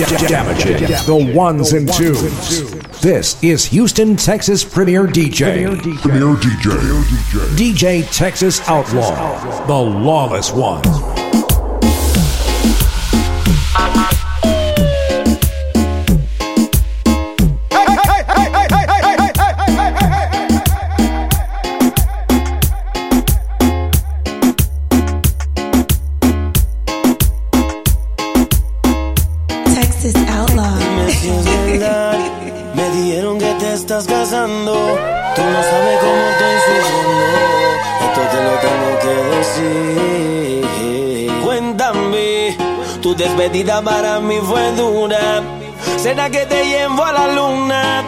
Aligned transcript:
Damaging 0.00 0.86
the 1.04 1.32
ones 1.34 1.74
and 1.74 1.92
twos. 1.92 2.72
This 3.02 3.42
is 3.42 3.66
Houston, 3.66 4.16
Texas 4.16 4.64
Premier 4.64 5.06
DJ. 5.06 5.76
Premier 6.00 6.36
DJ. 6.36 7.54
DJ 7.54 8.16
Texas 8.16 8.66
Outlaw, 8.66 9.66
the 9.66 9.74
lawless 9.74 10.52
one. 10.52 11.09
Despedida 43.60 43.82
para 43.82 44.20
mí 44.20 44.38
fue 44.42 44.72
dura. 44.72 45.42
¿Será 45.98 46.30
que 46.30 46.46
te 46.46 46.64
llevo 46.64 47.04
a 47.04 47.12
la 47.12 47.26
luna? 47.34 48.02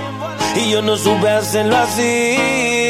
Y 0.56 0.70
yo 0.70 0.82
no 0.82 0.96
supe 0.96 1.28
hacerlo 1.28 1.76
así. 1.76 2.81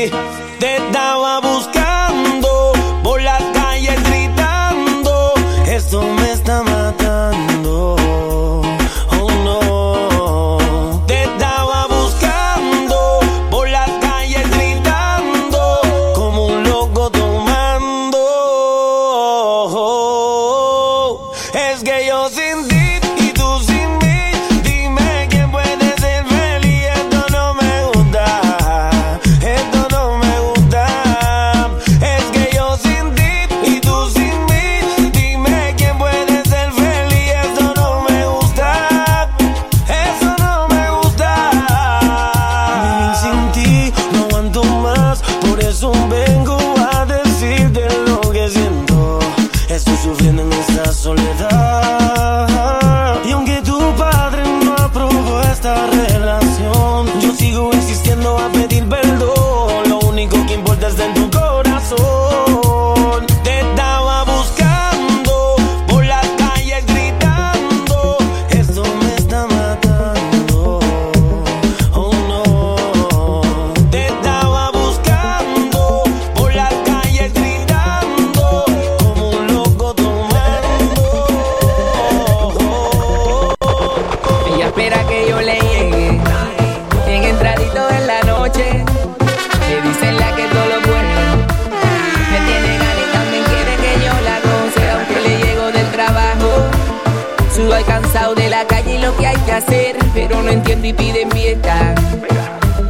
Lo 99.02 99.16
que 99.16 99.26
hay 99.26 99.36
que 99.38 99.52
hacer. 99.52 99.96
Pero 100.14 100.42
no 100.42 100.50
entiende 100.50 100.88
y 100.88 100.92
pide 100.92 101.26
fiesta. 101.30 101.94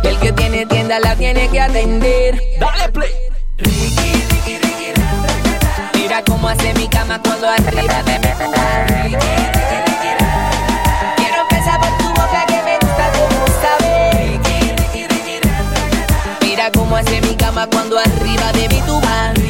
Y 0.03 0.07
el 0.07 0.19
que 0.19 0.33
tiene 0.33 0.67
tienda 0.67 1.01
la 1.01 1.17
tiene 1.17 1.49
que 1.49 1.61
atender. 1.61 2.41
Dale 2.61 2.89
play. 2.91 3.11
Mira 5.95 6.23
cómo 6.25 6.49
hace 6.49 6.75
mi 6.75 6.87
cama 6.89 7.21
cuando 7.23 7.49
arriba 7.49 8.03
ra, 8.03 8.03
ra. 8.03 8.87
Quiero 11.17 11.43
empezar 11.43 11.81
por 11.81 11.99
tu 11.99 12.09
boca 12.09 12.45
que 12.47 12.63
me 12.63 12.79
gusta 12.79 13.13
como 13.19 13.47
ra. 13.63 13.79
Mira 16.43 16.71
cómo 16.73 16.97
hace 16.97 17.21
mi 17.23 17.35
cama 17.35 17.67
cuando 17.69 17.99
arriba 17.99 18.53
de 18.53 18.69
mi 18.69 18.81
tuba. 18.83 19.33
Ricky, 19.35 19.42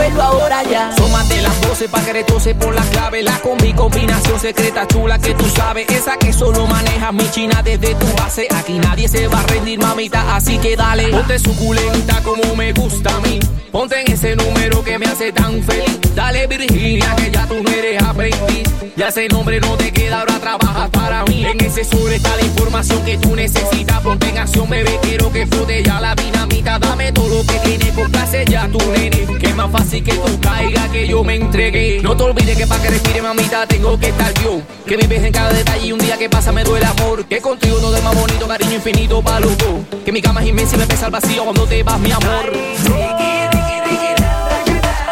verlo 0.00 0.22
ahora 0.22 0.62
ya. 0.64 0.92
Sómate 0.96 1.42
las 1.42 1.60
12 1.60 1.88
pa' 1.88 2.00
que 2.04 2.12
retose 2.12 2.54
por 2.54 2.74
la 2.74 2.82
clave. 2.82 3.22
La 3.22 3.38
combi 3.40 3.72
combinación 3.72 4.40
secreta 4.40 4.86
chula 4.86 5.18
que 5.18 5.34
tú 5.34 5.44
sabes. 5.48 5.88
Esa 5.90 6.16
que 6.16 6.32
solo 6.32 6.66
maneja 6.66 7.12
mi 7.12 7.30
china 7.30 7.62
desde 7.62 7.94
tu 7.94 8.06
base. 8.16 8.48
Aquí 8.56 8.78
nadie 8.78 9.08
se 9.08 9.28
va 9.28 9.40
a 9.40 9.46
rendir, 9.46 9.78
mamita, 9.78 10.34
así 10.34 10.58
que 10.58 10.76
dale. 10.76 11.08
Ponte 11.08 11.38
suculenta 11.38 12.22
como 12.22 12.56
me 12.56 12.72
gusta 12.72 13.14
a 13.14 13.20
mí. 13.20 13.38
Ponte 13.70 14.00
en 14.00 14.12
ese 14.12 14.34
número 14.34 14.82
que 14.82 14.98
me 14.98 15.06
hace 15.06 15.32
tan 15.32 15.62
feliz. 15.62 15.98
Dale 16.14 16.46
Virginia, 16.46 17.14
que 17.16 17.30
ya 17.30 17.46
tú 17.46 17.62
no 17.62 17.70
eres 17.70 18.02
aprendiz. 18.02 18.68
Ya 18.96 19.08
ese 19.08 19.28
nombre 19.28 19.60
no 19.60 19.76
te 19.76 19.92
queda, 19.92 20.20
ahora 20.20 20.38
trabajas 20.40 20.90
para 20.90 21.24
mí. 21.24 21.44
En 21.44 21.60
ese 21.60 21.84
sobre 21.84 22.16
está 22.16 22.34
la 22.36 22.42
información 22.42 23.04
que 23.04 23.16
tú 23.18 23.36
necesitas. 23.36 24.00
Ponte 24.00 24.28
en 24.28 24.38
acción, 24.38 24.68
bebé, 24.68 24.98
quiero 25.02 25.30
que 25.30 25.46
flote 25.46 25.82
ya 25.82 26.00
la 26.00 26.14
dinamita. 26.14 26.78
Dame 26.78 27.12
todo 27.12 27.28
lo 27.28 27.46
que 27.46 27.58
tiene 27.60 27.90
con 27.94 28.10
clase 28.10 28.44
ya 28.46 28.68
tu 28.68 28.78
nene. 28.90 29.26
Que 29.38 29.54
más 29.54 29.70
fácil 29.70 29.89
que 29.90 30.14
tú 30.14 30.40
caiga 30.40 30.88
que 30.88 31.08
yo 31.08 31.24
me 31.24 31.34
entregué. 31.34 32.00
No 32.00 32.16
te 32.16 32.22
olvides 32.22 32.56
que 32.56 32.64
para 32.64 32.80
que 32.80 32.90
respire, 32.90 33.20
mamita, 33.20 33.66
tengo 33.66 33.98
que 33.98 34.10
estar 34.10 34.32
yo. 34.34 34.62
Que 34.86 34.96
me 34.96 35.08
ves 35.08 35.24
en 35.24 35.32
cada 35.32 35.52
detalle 35.52 35.84
y 35.84 35.92
un 35.92 35.98
día 35.98 36.16
que 36.16 36.30
pasa 36.30 36.52
me 36.52 36.62
duele 36.62 36.86
amor. 36.86 37.24
Que 37.26 37.40
contigo 37.40 37.76
todo 37.78 37.96
es 37.96 38.04
más 38.04 38.14
bonito, 38.14 38.46
cariño 38.46 38.74
infinito 38.74 39.20
para 39.20 39.40
los 39.40 39.58
dos. 39.58 39.80
Que 40.04 40.12
mi 40.12 40.22
cama 40.22 40.42
es 40.42 40.48
inmensa 40.48 40.76
y 40.76 40.78
me 40.78 40.86
pesa 40.86 41.06
el 41.06 41.12
vacío 41.12 41.42
cuando 41.42 41.66
te 41.66 41.82
vas, 41.82 41.98
mi 41.98 42.12
amor. 42.12 42.52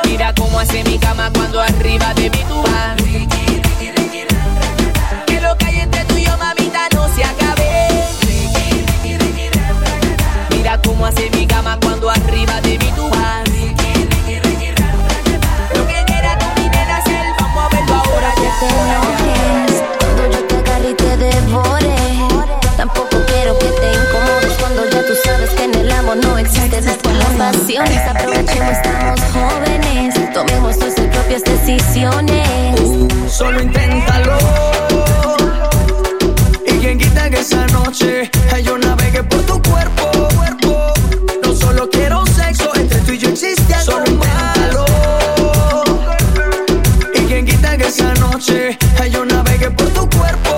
Mira 0.05 0.33
cómo 0.35 0.61
hace 0.61 0.85
mi 0.85 0.97
cama 0.99 1.33
cuando 1.35 1.61
arriba 1.61 2.15
de 2.15 2.31
mi 2.31 2.45
tuba. 2.45 2.95
Que 5.27 5.41
lo 5.41 5.57
que 5.57 5.65
hay 5.65 5.81
entre 5.81 6.05
tú 6.05 6.17
y 6.17 6.25
yo, 6.25 6.39
mamita, 6.39 6.89
no 6.95 7.13
se 7.17 7.25
acabe. 7.25 7.89
Mira 10.57 10.81
cómo 10.83 11.05
hace 11.05 11.29
mi 11.31 11.49
cama 11.49 11.77
cuando 11.83 12.09
arriba 12.11 12.61
de 12.61 12.79
tuba. 12.95 13.09
Lo 13.09 13.18
Aprovechemos, 27.59 28.73
estamos 28.73 29.21
jóvenes, 29.33 30.15
tomemos 30.33 30.77
nuestras 30.79 31.09
propias 31.09 31.43
decisiones. 31.43 32.49
Solo 33.29 33.61
inténtalo. 33.61 34.39
Y 36.67 36.73
quien 36.79 36.99
quita 36.99 37.29
que 37.29 37.41
esa 37.41 37.67
noche 37.67 38.31
yo 38.63 38.79
navegue 38.79 39.25
por 39.25 39.43
tu 39.43 39.61
cuerpo. 39.63 40.09
No 41.43 41.53
solo 41.53 41.91
quiero 41.91 42.25
sexo, 42.27 42.71
entre 42.77 43.01
tú 43.01 43.13
y 43.13 43.19
yo 43.19 43.29
existe 43.31 43.75
algo 43.75 43.93
Solo 43.93 44.07
inténtalo. 44.07 44.85
Y 47.13 47.19
quien 47.27 47.45
quita 47.45 47.77
que 47.77 47.89
esa 47.89 48.15
noche 48.15 48.79
yo 49.11 49.25
navegue 49.25 49.71
por 49.73 49.89
tu 49.89 50.09
cuerpo. 50.17 50.58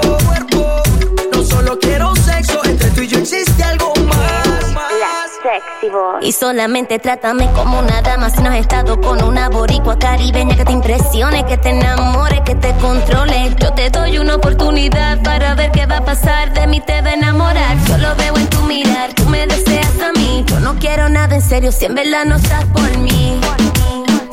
Y 6.23 6.33
solamente 6.33 6.99
trátame 6.99 7.51
como 7.53 7.79
una 7.79 8.03
dama 8.03 8.31
si 8.31 8.43
no 8.43 8.51
has 8.51 8.59
estado 8.59 9.01
con 9.01 9.23
una 9.23 9.49
boricua 9.49 9.99
caribeña 9.99 10.57
que 10.57 10.65
te 10.65 10.73
impresione, 10.73 11.45
que 11.47 11.57
te 11.57 11.71
enamore, 11.71 12.43
que 12.45 12.55
te 12.55 12.73
controle. 12.75 13.55
Yo 13.59 13.73
te 13.73 13.91
doy 13.91 14.19
una 14.19 14.37
oportunidad 14.37 15.23
para 15.23 15.55
ver 15.55 15.73
qué 15.73 15.87
va 15.87 15.99
a 15.99 16.05
pasar. 16.05 16.53
De 16.53 16.67
mí 16.67 16.81
te 16.81 17.01
va 17.03 17.11
a 17.11 17.15
enamorar. 17.15 17.77
Yo 17.89 17.99
lo 17.99 18.15
veo 18.17 18.37
en 18.37 18.47
tu 18.49 18.63
mirar. 18.63 19.13
Tú 19.15 19.25
me 19.27 19.47
deseas 19.47 20.01
a 20.01 20.13
mí. 20.13 20.45
Yo 20.47 20.61
no 20.61 20.79
quiero 20.79 21.09
nada 21.09 21.35
en 21.35 21.43
serio 21.43 21.73
si 21.73 21.87
en 21.87 21.95
verdad 21.95 22.25
no 22.27 22.37
estás 22.37 22.65
por 22.67 22.99
mí. 22.99 23.41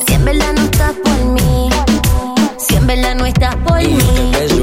Si 0.06 0.13
en 0.13 0.25
verdad 0.25 0.54
no 0.54 0.62
estás 0.63 0.94
por 0.94 1.25
mí. 1.25 1.70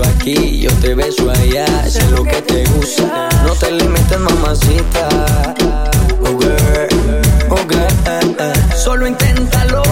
aquí, 0.02 0.60
yo 0.60 0.70
te 0.80 0.94
beso 0.94 1.30
allá. 1.30 1.66
Sé 1.88 2.08
lo 2.10 2.22
que 2.24 2.40
te 2.42 2.64
gusta, 2.66 3.28
no 3.44 3.54
te 3.54 3.70
limites, 3.72 4.18
mamacita. 4.18 5.93
Oh 6.26 6.38
girl, 6.38 6.88
oh 7.50 7.66
girl, 7.68 8.74
solo 8.74 9.06
inténtalo. 9.06 9.83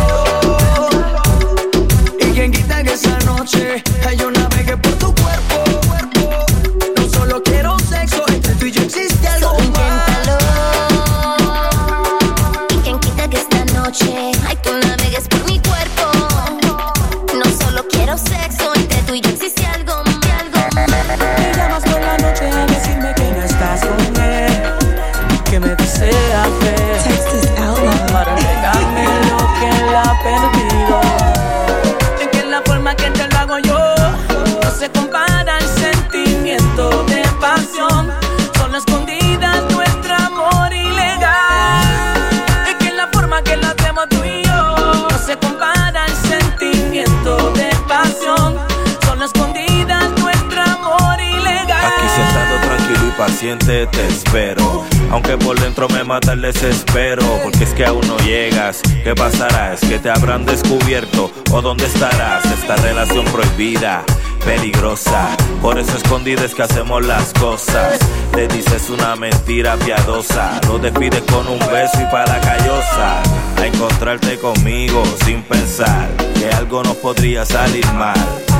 Paciente 53.32 53.86
te 53.86 54.06
espero. 54.08 54.84
Aunque 55.10 55.38
por 55.38 55.58
dentro 55.58 55.88
me 55.88 56.04
mata 56.04 56.34
el 56.34 56.42
desespero. 56.42 57.22
Porque 57.42 57.64
es 57.64 57.70
que 57.70 57.86
aún 57.86 58.06
no 58.06 58.18
llegas. 58.18 58.80
¿Qué 59.02 59.14
pasará? 59.14 59.72
¿Es 59.72 59.80
que 59.80 59.98
te 59.98 60.10
habrán 60.10 60.44
descubierto? 60.44 61.30
¿O 61.50 61.62
dónde 61.62 61.86
estarás? 61.86 62.44
Esta 62.44 62.76
relación 62.76 63.24
prohibida, 63.26 64.04
peligrosa. 64.44 65.34
Por 65.62 65.78
eso 65.78 65.96
escondida 65.96 66.44
es 66.44 66.54
que 66.54 66.62
hacemos 66.62 67.04
las 67.06 67.32
cosas. 67.32 67.98
Le 68.36 68.48
dices 68.48 68.90
una 68.90 69.16
mentira 69.16 69.76
piadosa. 69.76 70.60
Lo 70.68 70.78
despides 70.78 71.22
con 71.22 71.48
un 71.48 71.58
beso 71.58 72.00
y 72.00 72.12
para 72.12 72.38
callosa. 72.40 73.22
A 73.56 73.66
encontrarte 73.66 74.38
conmigo 74.38 75.02
sin 75.24 75.42
pensar 75.42 76.08
que 76.34 76.50
algo 76.50 76.82
nos 76.82 76.96
podría 76.96 77.46
salir 77.46 77.86
mal. 77.94 78.51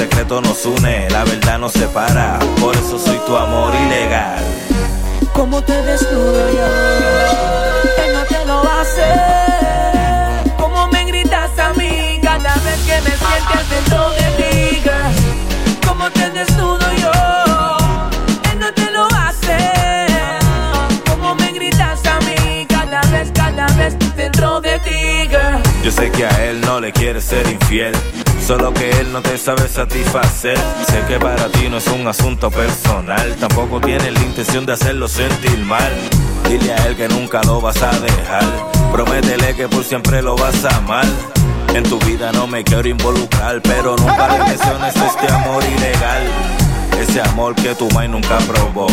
Un 0.00 0.06
secreto 0.08 0.40
nos 0.40 0.64
une, 0.64 1.10
la 1.10 1.24
verdad 1.24 1.58
nos 1.58 1.72
separa. 1.72 2.38
Por 2.58 2.74
eso 2.74 2.98
soy 2.98 3.18
tu 3.26 3.36
amor 3.36 3.70
ilegal. 3.74 4.42
Como 5.34 5.62
te 5.62 5.74
desnudo 5.82 6.50
yo, 6.52 6.66
él 8.02 8.14
no 8.14 8.24
te 8.24 8.46
lo 8.46 8.62
hace. 8.62 10.52
Como 10.56 10.86
me 10.86 11.04
gritas 11.04 11.50
a 11.58 11.74
mí 11.74 12.18
cada 12.22 12.54
vez 12.54 12.80
que 12.86 12.98
me 13.02 13.14
sientes 13.14 13.68
dentro 13.68 14.10
de 14.12 14.26
ti. 14.38 14.82
Como 15.86 16.08
te 16.12 16.30
desnudo 16.30 16.86
yo, 16.96 17.12
él 18.52 18.58
no 18.58 18.72
te 18.72 18.90
lo 18.92 19.04
hace. 19.04 20.06
Como 21.10 21.34
me 21.34 21.52
gritas 21.52 22.00
a 22.06 22.18
mí 22.20 22.66
cada 22.70 23.02
vez, 23.12 23.30
cada 23.34 23.66
vez 23.76 23.98
dentro 24.16 24.62
de 24.62 24.78
ti. 24.78 25.29
Yo 25.82 25.90
sé 25.90 26.10
que 26.10 26.26
a 26.26 26.44
él 26.44 26.60
no 26.60 26.78
le 26.78 26.92
quieres 26.92 27.24
ser 27.24 27.48
infiel, 27.48 27.94
solo 28.46 28.72
que 28.74 28.90
él 28.90 29.10
no 29.12 29.22
te 29.22 29.38
sabe 29.38 29.66
satisfacer. 29.66 30.58
Sé 30.86 31.02
que 31.08 31.18
para 31.18 31.48
ti 31.48 31.68
no 31.70 31.78
es 31.78 31.86
un 31.86 32.06
asunto 32.06 32.50
personal, 32.50 33.34
tampoco 33.36 33.80
tienes 33.80 34.12
la 34.12 34.20
intención 34.20 34.66
de 34.66 34.74
hacerlo 34.74 35.08
sentir 35.08 35.58
mal. 35.64 35.90
Dile 36.48 36.74
a 36.74 36.86
él 36.86 36.96
que 36.96 37.08
nunca 37.08 37.40
lo 37.44 37.62
vas 37.62 37.82
a 37.82 37.90
dejar, 37.98 38.44
prométele 38.92 39.54
que 39.54 39.68
por 39.68 39.82
siempre 39.82 40.20
lo 40.20 40.36
vas 40.36 40.64
a 40.66 40.76
amar. 40.76 41.06
En 41.74 41.84
tu 41.84 41.98
vida 42.00 42.30
no 42.32 42.46
me 42.46 42.62
quiero 42.62 42.86
involucrar, 42.88 43.62
pero 43.62 43.96
nunca 43.96 44.28
le 44.28 44.44
menciones 44.44 44.94
este 44.96 45.32
amor 45.32 45.62
ilegal. 45.64 46.22
Ese 47.00 47.22
amor 47.22 47.54
que 47.54 47.74
tu 47.74 47.88
mãe 47.92 48.06
nunca 48.06 48.36
probó, 48.38 48.86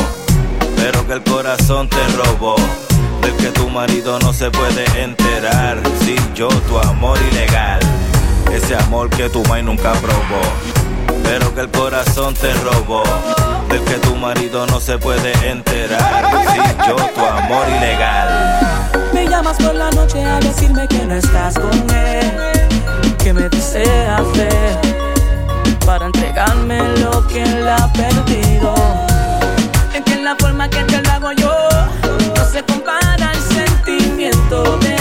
pero 0.77 1.05
que 1.05 1.13
el 1.13 1.23
corazón 1.23 1.89
te 1.89 1.97
robó. 2.15 2.55
Del 3.27 3.35
que 3.35 3.51
tu 3.51 3.69
marido 3.69 4.17
no 4.19 4.31
se 4.31 4.49
puede 4.49 4.85
enterar. 5.03 5.81
Si 5.99 6.15
yo, 6.33 6.47
tu 6.47 6.77
amor 6.77 7.19
ilegal. 7.29 7.81
Ese 8.53 8.73
amor 8.77 9.09
que 9.09 9.27
tu 9.27 9.43
mãe 9.49 9.61
nunca 9.61 9.91
probó. 9.95 10.41
Pero 11.23 11.53
que 11.53 11.59
el 11.59 11.69
corazón 11.69 12.35
te 12.35 12.53
robó. 12.53 13.03
Del 13.67 13.83
que 13.83 13.95
tu 13.95 14.15
marido 14.15 14.65
no 14.67 14.79
se 14.79 14.97
puede 14.97 15.33
enterar. 15.45 16.25
Si 16.53 16.87
yo, 16.87 16.95
tu 16.95 17.19
amor 17.19 17.67
ilegal. 17.67 18.87
Me 19.11 19.27
llamas 19.27 19.57
por 19.57 19.75
la 19.75 19.89
noche 19.89 20.23
a 20.23 20.39
decirme 20.39 20.87
que 20.87 20.99
no 21.05 21.15
estás 21.15 21.55
con 21.55 21.89
él, 21.93 22.31
que 23.17 23.33
me 23.33 23.49
deseas 23.49 24.21
ver, 24.37 24.79
para 25.85 26.05
entregarme 26.05 26.79
lo 26.99 27.27
que 27.27 27.43
él 27.43 27.67
ha 27.67 27.91
perdido. 27.91 28.73
En 29.93 30.01
que 30.01 30.15
la 30.15 30.33
forma 30.39 30.69
que 30.69 30.81
te 30.85 31.01
lo 31.01 31.11
hago 31.11 31.31
yo 31.33 31.76
se 32.51 32.63
compara 32.63 33.31
al 33.31 33.41
sentimiento 33.41 34.77
de 34.79 34.96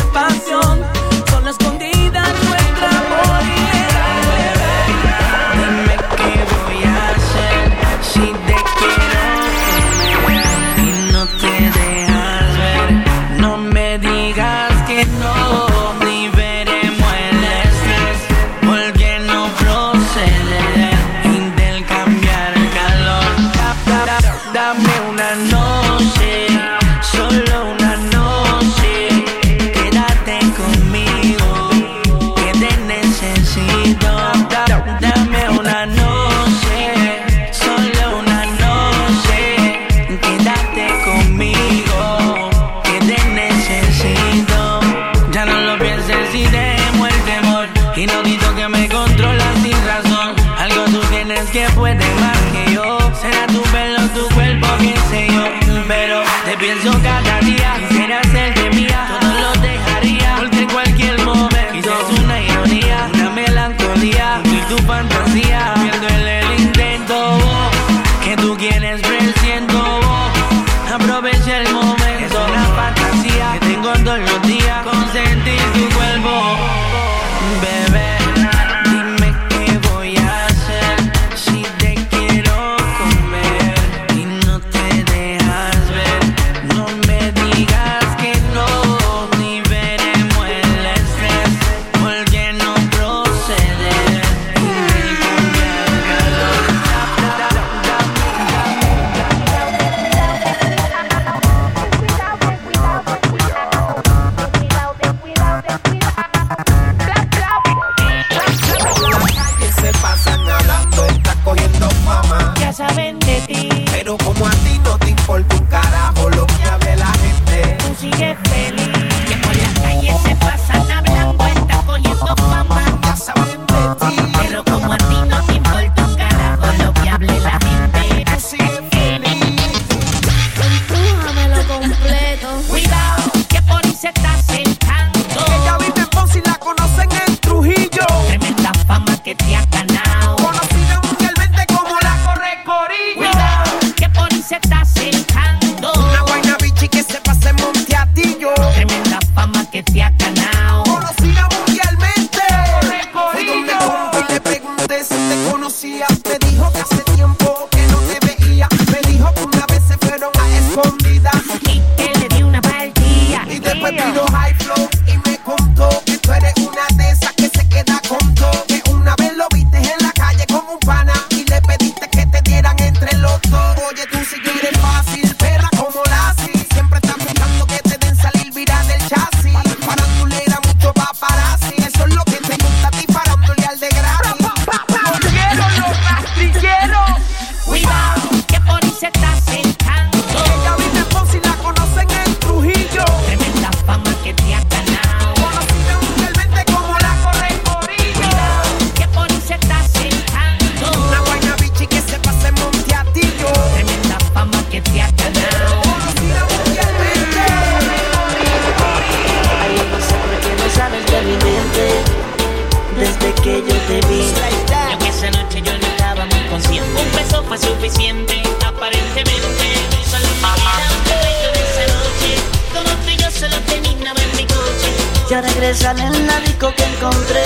que 225.36 225.42
regresan 225.42 225.98
en 225.98 226.26
la 226.26 226.40
disco 226.40 226.72
que 226.74 226.84
encontré, 226.84 227.44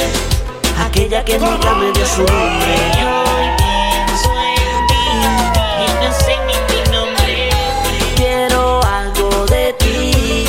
aquella 0.79 1.25
que 1.25 1.39
nunca 1.39 1.75
me 1.75 1.91
dio 1.91 2.07
su 2.07 2.23
nombre. 2.23 2.75
Y 2.97 3.03
hoy 3.03 3.47
pienso 3.57 4.31
en 4.47 4.87
ti 4.91 5.07
y 5.83 5.91
pensé 6.01 6.33
en 6.35 6.47
mi 6.47 6.93
nombre. 6.93 7.51
Quiero 8.15 8.81
algo 8.85 9.45
de 9.47 9.73
ti, 9.81 10.45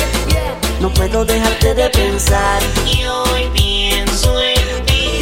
no 0.80 0.92
puedo 0.94 1.24
dejarte 1.24 1.74
de 1.74 1.90
pensar. 1.90 2.62
Y 2.86 3.04
hoy 3.06 3.50
pienso 3.52 4.40
en 4.40 4.86
ti 4.86 5.20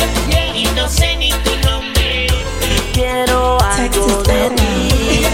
y 0.55 0.65
no 0.77 0.89
sé 0.89 1.17
ni 1.17 1.33
tu 1.33 1.57
nombre. 1.69 2.27
Quiero 2.93 3.59
algo 3.63 4.23
de 4.25 4.51
ti, 4.51 5.27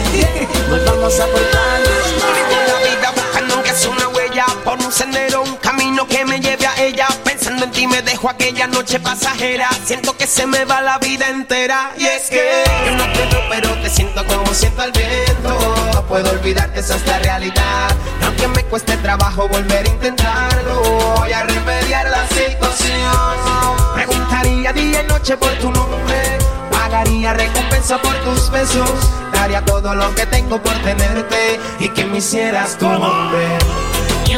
volvamos 0.70 1.18
a 1.18 1.26
portarnos 1.26 2.06
mal. 2.20 2.36
La 2.68 2.78
vida 2.88 3.10
buscando 3.10 3.62
que 3.64 3.70
es 3.70 3.86
una 3.86 4.06
huella 4.08 4.46
por 4.64 4.78
un 4.78 4.92
sendero, 4.92 5.42
un 5.42 5.56
camino 5.96 6.06
que 6.06 6.24
me 6.24 6.40
lleve 6.40 6.66
a 6.66 6.82
ella. 6.82 7.06
Pensando 7.24 7.64
en 7.64 7.70
ti 7.70 7.86
me 7.86 8.02
dejo 8.02 8.28
aquella 8.28 8.66
noche 8.66 9.00
pasajera. 9.00 9.68
Siento 9.84 10.16
que 10.16 10.26
se 10.26 10.46
me 10.46 10.64
va 10.64 10.80
la 10.80 10.98
vida 10.98 11.28
entera. 11.28 11.92
Y 11.96 12.04
es 12.04 12.28
que 12.28 12.64
yo 12.86 12.96
no 12.96 13.04
te 13.12 13.26
pero 13.48 13.72
te 13.80 13.88
siento 13.88 14.24
como 14.26 14.52
siento 14.52 14.82
al 14.82 14.92
viento. 14.92 15.90
No 15.94 16.02
puedo 16.06 16.30
olvidarte, 16.30 16.80
esa 16.80 16.96
es 16.96 17.06
la 17.06 17.18
realidad. 17.18 17.90
Aunque 18.24 18.48
me 18.48 18.64
cueste 18.64 18.96
trabajo 18.98 19.48
volver 19.48 19.86
a 19.86 19.88
intentarlo, 19.88 20.82
voy 21.16 21.32
a 21.32 21.42
remediar 21.44 22.10
la 22.10 22.26
situación. 22.28 23.94
Preguntaría 23.94 24.72
día 24.72 25.02
y 25.02 25.06
noche 25.06 25.36
por 25.36 25.52
tu 25.58 25.70
nombre. 25.70 26.38
Pagaría 26.70 27.32
recompensa 27.32 27.98
por 27.98 28.14
tus 28.24 28.50
besos. 28.50 28.90
Daría 29.32 29.64
todo 29.64 29.94
lo 29.94 30.14
que 30.14 30.26
tengo 30.26 30.60
por 30.62 30.74
tenerte 30.82 31.60
y 31.78 31.88
que 31.88 32.04
me 32.04 32.18
hicieras 32.18 32.76
tu 32.76 32.86
hombre. 32.86 33.58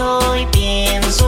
Hoy 0.01 0.47
pienso 0.53 1.28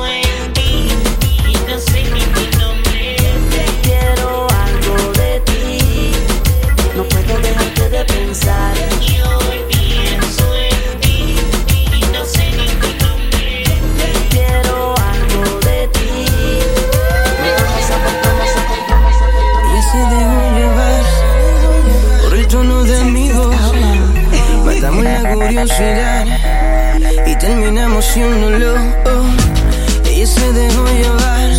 y 27.27 27.37
terminamos 27.37 28.07
siéndolo. 28.07 28.77
Oh. 29.05 30.09
Ella 30.09 30.27
se 30.27 30.53
dejó 30.55 30.87
llevar, 30.87 31.51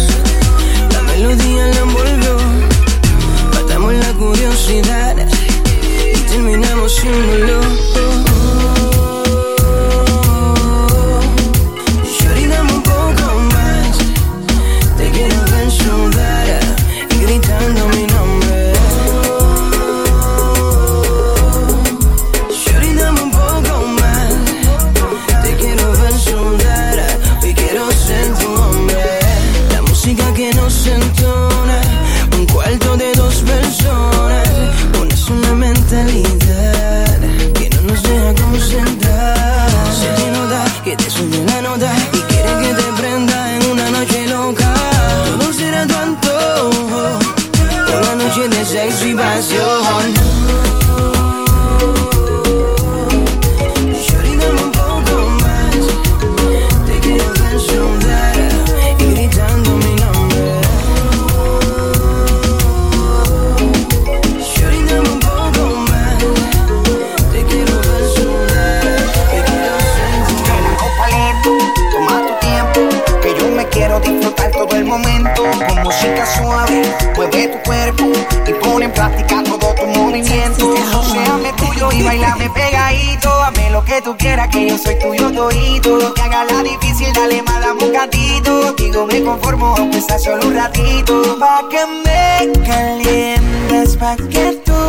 la 0.91 1.01
melodía 1.03 1.67
la 1.67 1.79
envolvió. 1.81 2.37
Matamos 3.53 3.93
la 3.93 4.13
curiosidad 4.13 5.15
y 6.15 6.19
terminamos 6.31 6.95
siéndolo. 6.95 7.59
Oh. 7.59 8.30
conformo 89.31 89.75
aunque 89.77 90.01
sea 90.01 90.19
solo 90.19 90.45
un 90.47 90.55
ratito. 90.55 91.37
Pa' 91.39 91.63
que 91.69 91.83
me 92.03 92.51
calientes, 92.67 93.95
pa' 93.97 94.17
que 94.17 94.61
tú 94.65 94.79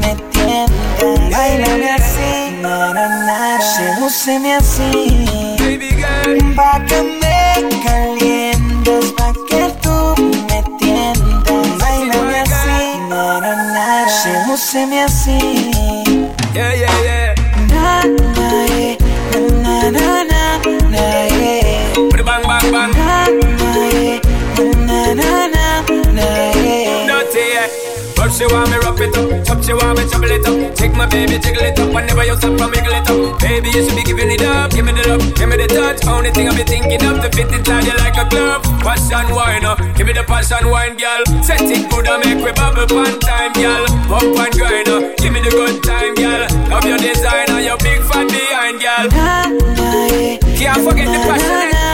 me 0.00 0.14
tiendas. 0.32 1.30
Bailame 1.30 1.90
así, 1.90 2.56
na 2.62 2.94
na 2.94 3.06
na, 3.26 3.60
sedúceme 3.60 4.54
así. 4.54 5.56
Baby 5.58 5.90
girl. 6.00 6.54
Pa' 6.56 6.80
que 6.88 7.02
me 7.20 7.38
calientes, 7.84 9.12
pa' 9.18 9.32
que 9.48 9.62
tú 9.82 9.96
me 10.48 10.58
tiendas. 10.78 11.78
Bailame 11.78 12.40
así, 12.40 12.80
na 13.10 13.40
na 13.40 13.52
na, 13.74 14.08
sedúceme 14.08 15.02
así. 15.02 15.38
Yeah, 16.54 16.74
yeah, 16.74 17.02
yeah. 17.04 17.09
she 28.40 28.46
want 28.48 28.70
me 28.72 28.76
rough 28.80 29.00
it 29.00 29.12
up, 29.12 29.44
top 29.44 29.60
she 29.60 29.74
want 29.76 30.00
me 30.00 30.08
trouble 30.08 30.32
it 30.32 30.46
up. 30.48 30.74
Take 30.74 30.94
my 30.96 31.04
baby, 31.04 31.36
jiggle 31.36 31.60
it 31.60 31.78
up, 31.78 31.92
whenever 31.92 32.24
you 32.24 32.32
stop 32.40 32.56
from 32.56 32.70
wiggle 32.72 32.96
it 32.96 33.04
up. 33.04 33.38
Baby, 33.38 33.68
you 33.68 33.84
should 33.84 33.92
be 33.92 34.02
giving 34.02 34.32
it 34.32 34.40
up, 34.40 34.70
give 34.72 34.86
me 34.86 34.92
the 34.96 35.04
love, 35.12 35.20
give 35.36 35.48
me 35.48 35.60
the 35.60 35.68
touch. 35.68 36.00
Only 36.08 36.30
thing 36.32 36.48
I 36.48 36.56
be 36.56 36.64
thinking 36.64 37.04
of, 37.04 37.20
to 37.20 37.28
fit 37.36 37.52
inside 37.52 37.84
you 37.84 37.92
like 38.00 38.16
a 38.16 38.24
glove. 38.32 38.64
Passion 38.80 39.28
wine 39.36 39.64
up, 39.68 39.76
give 39.92 40.06
me 40.06 40.14
the 40.16 40.24
passion 40.24 40.72
wine, 40.72 40.96
girl. 40.96 41.20
Set 41.44 41.60
it 41.60 41.84
good 41.92 42.08
and 42.08 42.24
make 42.24 42.40
we 42.40 42.52
bubble 42.56 42.88
one 42.96 43.20
time, 43.20 43.52
girl. 43.52 43.84
Bump 44.08 44.32
and 44.32 44.52
grind 44.56 44.88
up, 44.88 45.20
give 45.20 45.32
me 45.36 45.44
the 45.44 45.52
good 45.52 45.84
time, 45.84 46.14
girl. 46.16 46.48
Love 46.72 46.88
your 46.88 46.96
designer, 46.96 47.60
your 47.60 47.76
big 47.76 48.00
fat 48.08 48.24
behind, 48.24 48.80
girl. 48.80 49.06
Can't 50.56 50.80
forget 50.80 51.12
the 51.12 51.20
passion. 51.28 51.89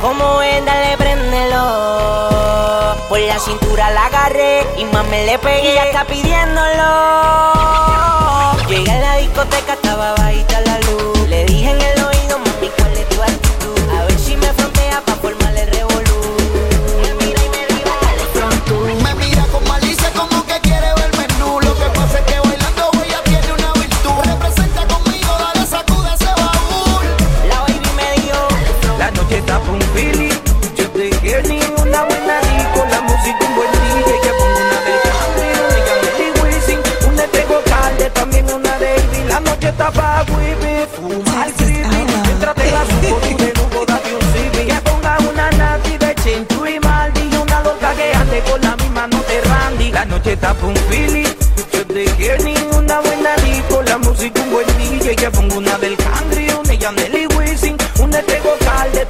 cómo 0.00 0.42
es, 0.42 0.64
dale, 0.64 0.96
préndelo. 0.96 2.36
Por 3.08 3.20
la 3.20 3.38
cintura 3.38 3.90
la 3.90 4.06
agarré 4.06 4.66
y 4.76 4.84
más 4.84 5.06
le 5.08 5.38
pegué. 5.38 5.70
Y 5.70 5.74
ya 5.74 5.84
está 5.84 6.04
pidiéndolo. 6.04 6.64
Llegué 8.68 8.90
a 8.90 9.00
la 9.00 9.16
discoteca, 9.16 9.72
estaba 9.74 10.14
bajita 10.14 10.60
la 10.60 10.77
tapa 50.40 50.66
un 50.66 50.76
fili. 50.90 51.24
Yo 51.72 51.86
te 51.86 52.04
quiero 52.16 52.44
ninguna 52.44 53.00
buena 53.00 53.36
disco, 53.36 53.82
la 53.82 53.98
música 53.98 54.40
un 54.42 54.50
buen 54.50 54.66
DJ. 54.78 55.16
Que 55.16 55.30
pongo 55.30 55.58
una 55.58 55.78
del 55.78 55.96
country, 55.96 56.48
una 56.50 56.74
Yanel 56.74 57.14
y 57.16 57.26
Wisin, 57.36 57.76
una 58.00 58.18
de 58.18 58.22
Tego 58.24 58.56
Calde, 58.64 59.06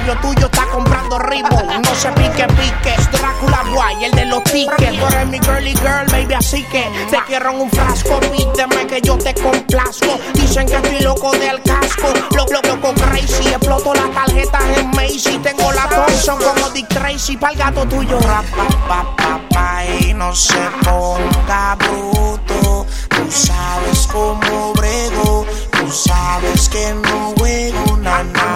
novio 0.00 0.16
tuyo 0.20 0.46
está 0.46 0.66
comprando 0.66 1.18
ritmo. 1.18 1.62
No 1.62 1.94
se 1.94 2.10
pique, 2.12 2.46
pique. 2.48 2.94
Es 2.96 3.10
Drácula 3.10 3.64
guay, 3.72 4.04
el 4.04 4.12
de 4.12 4.26
los 4.26 4.42
tickets. 4.44 4.98
Tú 4.98 5.06
eres 5.06 5.28
mi 5.28 5.38
girly 5.40 5.74
girl, 5.76 6.06
baby, 6.10 6.34
así 6.34 6.62
que 6.64 6.84
te 7.10 7.18
quiero 7.26 7.50
en 7.50 7.60
un 7.60 7.70
frasco. 7.70 8.20
Pídeme 8.20 8.86
que 8.86 9.00
yo 9.00 9.18
te 9.18 9.34
complazco. 9.34 10.18
Dicen 10.34 10.66
que 10.66 10.76
estoy 10.76 11.00
loco 11.00 11.32
del 11.32 11.62
casco. 11.62 12.12
Loco, 12.34 12.52
loco, 12.52 12.68
loco 12.68 12.94
crazy. 12.94 13.48
Exploto 13.48 13.94
las 13.94 14.10
tarjetas 14.12 14.62
en 14.76 14.90
Macy. 14.90 15.38
Tengo 15.42 15.72
la 15.72 15.88
Thompson 15.88 16.38
como 16.38 16.70
Dick 16.70 16.88
Tracy. 16.88 17.36
Pa'l 17.36 17.56
gato 17.56 17.86
tuyo. 17.86 18.18
Rapa, 18.20 19.84
y 20.00 20.14
no 20.14 20.34
se 20.34 20.60
ponga 20.84 21.76
bruto. 21.76 22.86
Tú 23.08 23.30
sabes 23.30 24.06
cómo 24.10 24.72
brego. 24.74 25.46
Tú 25.70 25.90
sabes 25.90 26.68
que 26.68 26.94
no 26.94 27.34
juego, 27.36 27.96
nada. 27.98 28.49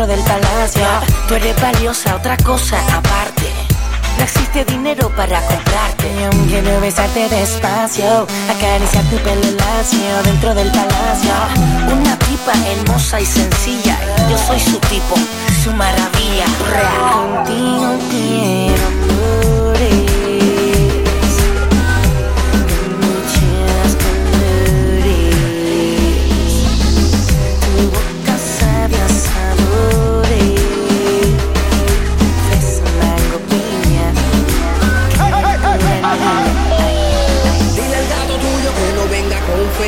dentro 0.00 0.06
del 0.06 0.24
palacio. 0.24 0.82
Tú 1.28 1.34
eres 1.34 1.60
valiosa, 1.60 2.14
otra 2.14 2.36
cosa 2.38 2.78
aparte. 2.94 3.52
No 4.16 4.24
existe 4.24 4.64
dinero 4.64 5.10
para 5.16 5.40
comprarte. 5.46 6.08
Y 6.32 6.48
quiero 6.48 6.80
besarte 6.80 7.28
despacio, 7.28 8.26
acariciar 8.48 9.04
tu 9.04 9.16
pelo 9.16 9.50
lacio 9.56 10.22
dentro 10.24 10.54
del 10.54 10.70
palacio. 10.70 11.32
Una 11.92 12.18
pipa 12.18 12.52
hermosa 12.66 13.20
y 13.20 13.26
sencilla. 13.26 13.96
Yo 14.30 14.38
soy 14.38 14.60
su 14.60 14.78
tipo, 14.88 15.16
su 15.62 15.72
maravilla. 15.72 16.46
Contigo 17.12 17.98
quiero. 18.10 19.69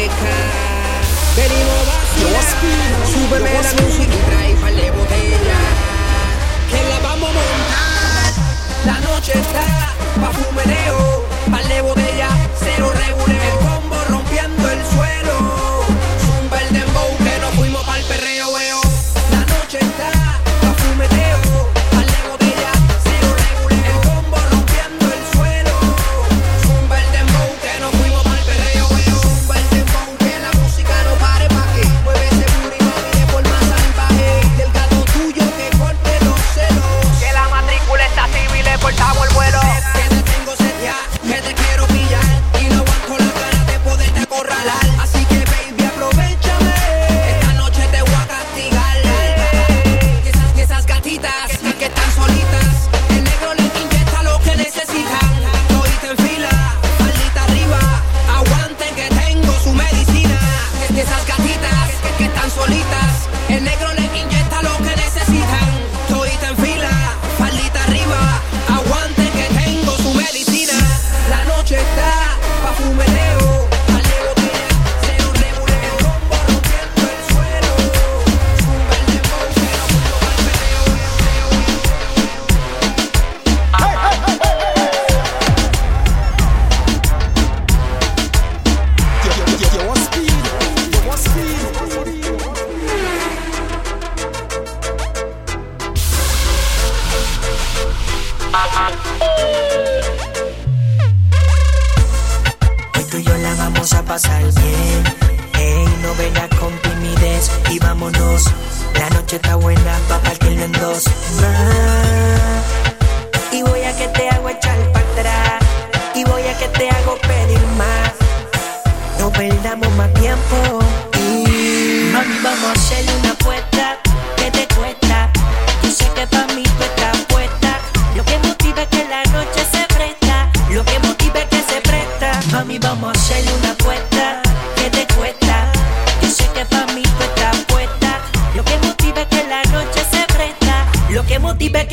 hueca. 0.03 0.35
Venimos 1.37 1.87
vacía, 1.87 2.41
súbeme 3.13 3.53
la 3.53 3.73
música 3.83 4.15
y 4.15 4.31
trae 4.31 4.55
par 4.55 4.73
botella. 4.73 5.59
Que 6.71 6.89
la 6.89 6.99
vamos 7.01 7.31
a 7.31 7.33
montar. 7.33 8.33
La 8.85 9.01
noche 9.01 9.33
está 9.33 9.95
pa' 10.21 10.33
fumereo, 10.33 11.25
par 11.51 11.65
de 11.67 11.81
botella, 11.81 12.29
cero 12.59 12.93
reguleo. 12.93 13.42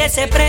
se 0.10 0.28
prende. 0.28 0.49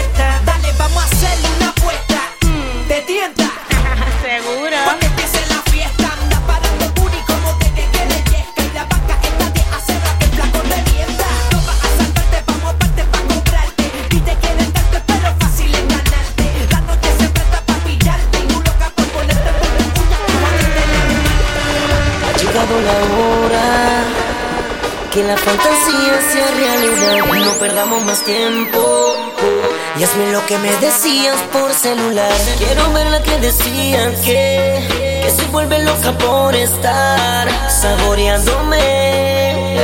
Quiero 31.83 32.93
ver 32.93 33.07
la 33.07 33.23
que 33.23 33.39
decían 33.39 34.15
que, 34.23 34.87
que 35.23 35.31
se 35.35 35.47
vuelve 35.47 35.83
loca 35.83 36.13
por 36.19 36.55
estar 36.55 37.49
saboreándome. 37.71 39.81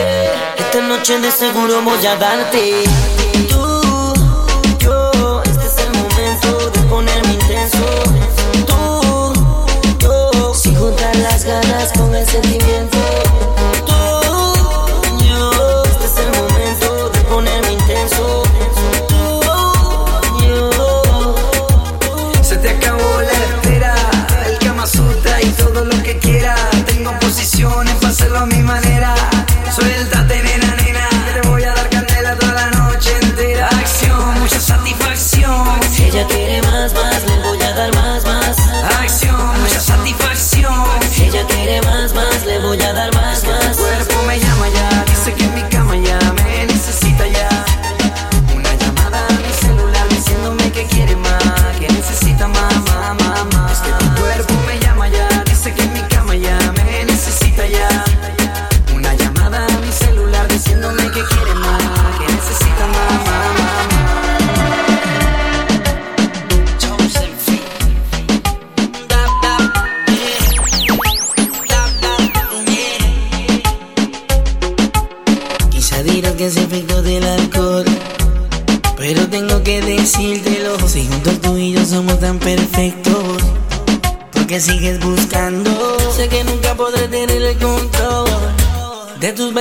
Esta 0.58 0.82
noche 0.82 1.18
de 1.20 1.30
seguro 1.30 1.80
voy 1.80 2.04
a 2.04 2.16
darte. 2.16 2.84
Tú, 3.48 4.12
yo, 4.78 5.42
este 5.42 5.66
es 5.66 5.78
el 5.86 5.92
momento 5.94 6.70
de 6.70 6.80
ponerme 6.80 7.32
intenso. 7.32 7.86
Tú, 8.66 9.32
yo, 9.98 10.52
si 10.52 10.74
juntas 10.74 11.16
las 11.16 11.46
ganas 11.46 11.94
con 11.94 12.14
el 12.14 12.26
sentimiento. 12.26 13.25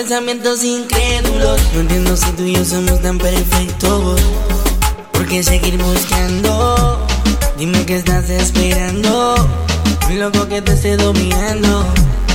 pensamientos 0.07 0.63
incrédulos. 0.63 1.59
No 1.73 1.79
entiendo 1.79 2.15
si 2.15 2.29
tú 2.33 2.43
y 2.43 2.53
yo 2.53 2.63
somos 2.63 3.01
tan 3.01 3.17
perfectos. 3.17 4.21
¿Por 5.11 5.25
qué 5.25 5.41
seguir 5.41 5.81
buscando? 5.81 7.03
Dime 7.57 7.83
que 7.87 7.95
estás 7.95 8.29
esperando. 8.29 9.35
Un 10.07 10.19
loco 10.19 10.47
que 10.47 10.61
te 10.61 10.73
esté 10.73 10.95
dominando. 10.95 11.87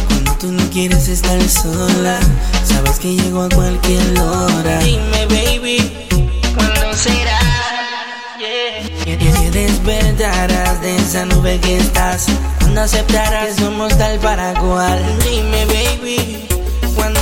Cuando 0.09 0.33
tú 0.41 0.51
no 0.51 0.69
quieres 0.71 1.07
estar 1.07 1.41
sola, 1.49 2.19
sabes 2.65 2.99
que 2.99 3.15
llego 3.15 3.45
a 3.45 3.49
cualquier 3.49 4.19
hora. 4.19 4.81
Dime, 4.81 5.27
baby, 5.27 5.93
¿cuándo 6.57 6.93
será? 6.95 7.39
Yeah. 8.41 9.05
Que 9.05 9.17
te 9.17 9.51
despertarás 9.53 10.81
de 10.81 10.97
esa 10.97 11.25
nube 11.25 11.61
que 11.61 11.77
estás. 11.77 12.27
Cuando 12.59 12.81
aceptarás 12.81 13.55
que 13.55 13.63
somos 13.63 13.97
tal 13.97 14.19
para 14.19 14.55
cual. 14.55 15.01
Dime, 15.23 15.67
baby 15.67 16.50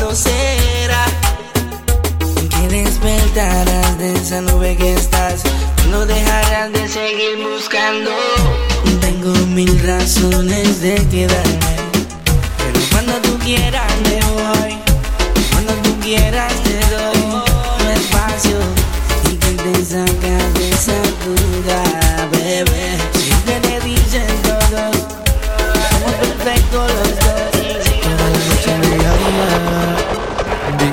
grosera. 0.09 1.05
Que 2.51 2.69
despertarás 2.69 3.99
de 3.99 4.15
esa 4.15 4.41
nube 4.41 4.75
que 4.77 4.95
estás, 4.95 5.43
no 5.91 6.07
dejarás 6.07 6.73
de 6.73 6.89
seguir 6.89 7.37
buscando. 7.53 8.11
Tengo 9.03 9.33
mil 9.49 9.79
razones 9.87 10.81
de 10.81 10.95
quedarme, 11.09 11.77
pero 12.59 12.81
cuando 12.91 13.13
tú 13.21 13.39
quieras 13.45 13.93
me 14.05 14.19
voy, 14.33 14.79
cuando 15.53 15.75
tú 15.83 15.95
quieras 16.01 16.53
te 16.65 16.79
doy 16.95 17.43
un 17.81 17.91
espacio 18.01 18.59
y 19.31 19.37
que 19.37 19.53
te 19.63 19.85
sacas 19.85 20.55
de 20.55 20.71
esa 20.71 21.01
duda. 21.25 22.08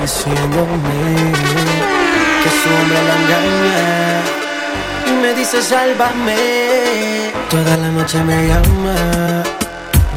diciéndome 0.06 1.32
que 2.42 2.50
su 2.58 2.68
hombre 2.76 2.98
la 3.08 3.14
engaña 3.22 3.82
y 5.08 5.12
me 5.20 5.34
dice 5.34 5.60
sálvame. 5.60 7.32
Toda 7.50 7.76
la 7.76 7.88
noche 7.88 8.22
me 8.22 8.46
llama 8.46 9.42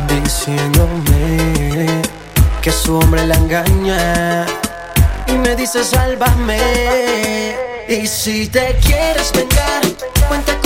diciéndome 0.08 1.88
que 2.62 2.72
su 2.72 3.00
hombre 3.00 3.26
la 3.26 3.34
engaña 3.36 4.46
y 5.26 5.34
me 5.34 5.56
dice 5.56 5.84
sálvame. 5.84 7.56
Y 7.88 8.06
si 8.06 8.48
te 8.48 8.78
quieres 8.86 9.32
vengar, 9.34 9.82
cuenta 10.28 10.59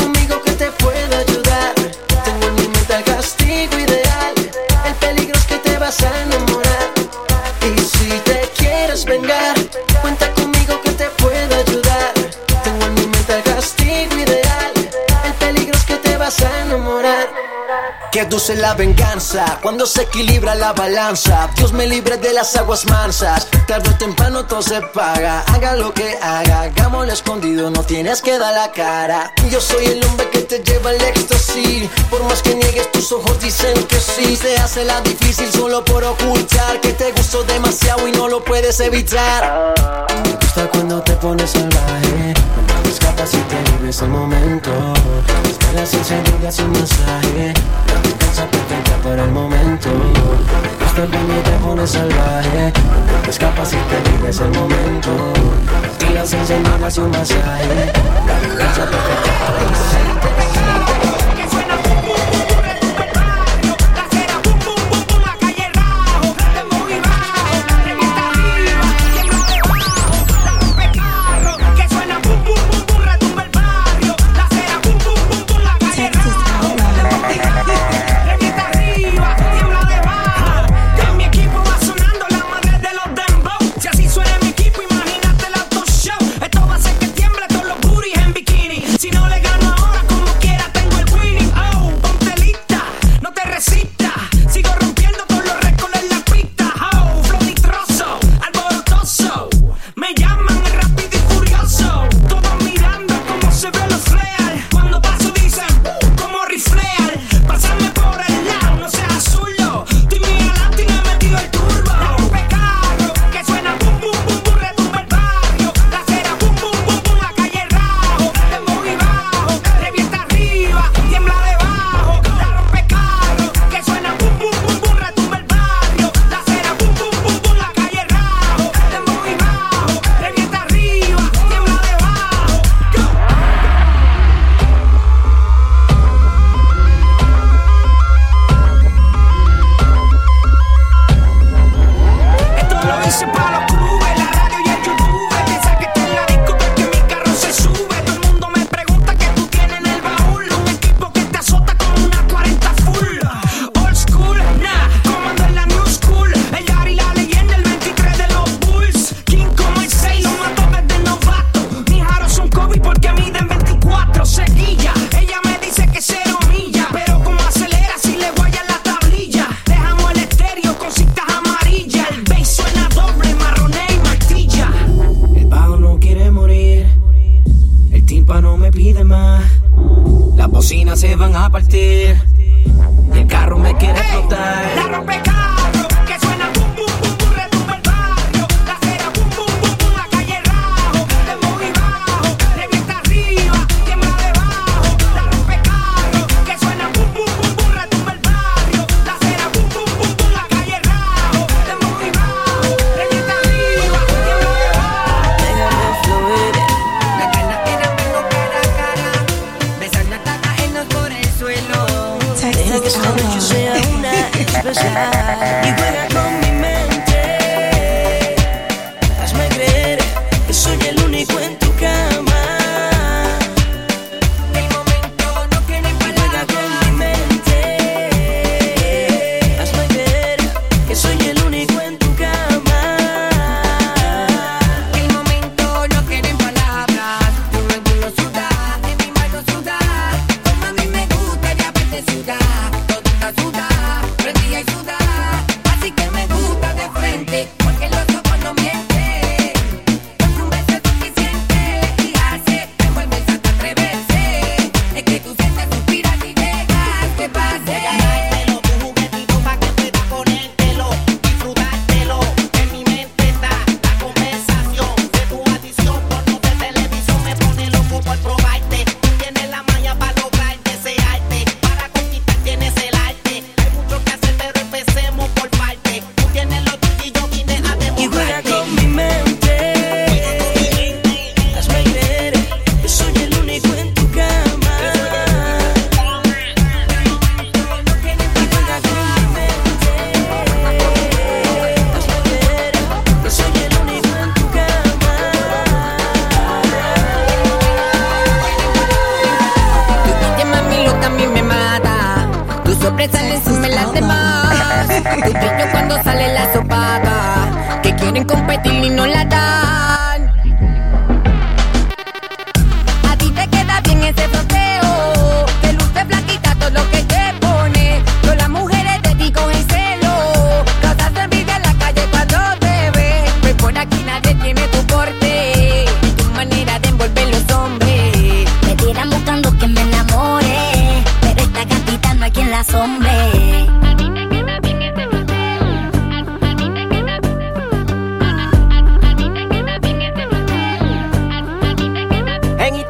que 18.13 18.25
dulce 18.25 18.55
la 18.55 18.75
venganza 18.75 19.57
cuando 19.63 19.87
se 19.87 20.03
equilibra 20.03 20.53
la 20.53 20.71
balanza. 20.71 21.49
Dios 21.55 21.73
me 21.73 21.87
libre 21.87 22.17
de 22.17 22.31
las 22.31 22.55
aguas 22.55 22.85
mansas. 22.85 23.47
Tarde 23.67 23.89
o 23.89 23.95
temprano 23.95 24.45
todo 24.45 24.61
se 24.61 24.81
paga. 24.81 25.39
Haga 25.47 25.75
lo 25.75 25.91
que 25.95 26.19
haga, 26.21 26.61
hagámoslo 26.61 27.11
escondido. 27.11 27.71
No 27.71 27.81
tienes 27.81 28.21
que 28.21 28.37
dar 28.37 28.53
la 28.53 28.71
cara. 28.71 29.33
Yo 29.49 29.59
soy 29.59 29.85
el 29.85 30.05
hombre 30.05 30.29
que 30.29 30.41
te 30.41 30.59
lleva 30.59 30.91
al 30.91 31.01
éxtasis. 31.01 31.89
Por 32.11 32.23
más 32.25 32.43
que 32.43 32.53
niegues, 32.53 32.91
tus 32.91 33.11
ojos 33.11 33.39
dicen 33.39 33.83
que 33.87 33.99
sí. 33.99 34.35
Se 34.35 34.57
hace 34.57 34.85
la 34.85 35.01
difícil 35.01 35.51
solo 35.51 35.83
por 35.83 36.03
ocultar 36.03 36.79
que 36.81 36.93
te 36.93 37.11
gustó 37.13 37.43
demasiado 37.45 38.07
y 38.07 38.11
no 38.11 38.27
lo 38.27 38.43
puedes 38.43 38.79
evitar. 38.79 39.73
Me 40.23 40.35
gusta 40.35 40.69
cuando 40.69 41.01
te 41.01 41.13
pones 41.13 41.49
salvaje. 41.49 42.35
Cuando 42.67 42.89
escapas 42.91 43.33
y 43.33 43.37
te 43.37 43.71
vives 43.71 43.99
el 44.03 44.09
momento. 44.09 44.71
Espera 45.49 45.83
sin 45.83 46.23
dudas 46.25 46.59
un 46.59 46.71
masaje 46.73 47.53
mi 48.03 48.13
casa 48.13 48.45
perfecta 48.47 48.97
para 49.03 49.23
el 49.23 49.31
momento. 49.31 49.89
Estás 50.85 51.09
bien 51.09 51.27
y 51.39 51.41
te 51.43 51.51
pones 51.63 51.91
salvaje. 51.91 52.73
Escapas 53.27 53.73
y 53.73 53.77
te 53.77 54.11
vives 54.11 54.39
el 54.39 54.51
momento. 54.51 55.11
Tiras 55.97 56.33
en 56.33 56.45
semanas 56.45 56.97
y 56.97 56.99
un 57.01 57.11
masaje. 57.11 57.93
Mi 58.41 58.57
casa 58.57 58.85
perfecta 58.85 59.31
para 59.39 59.59
el 59.59 59.65
momento. 59.65 60.42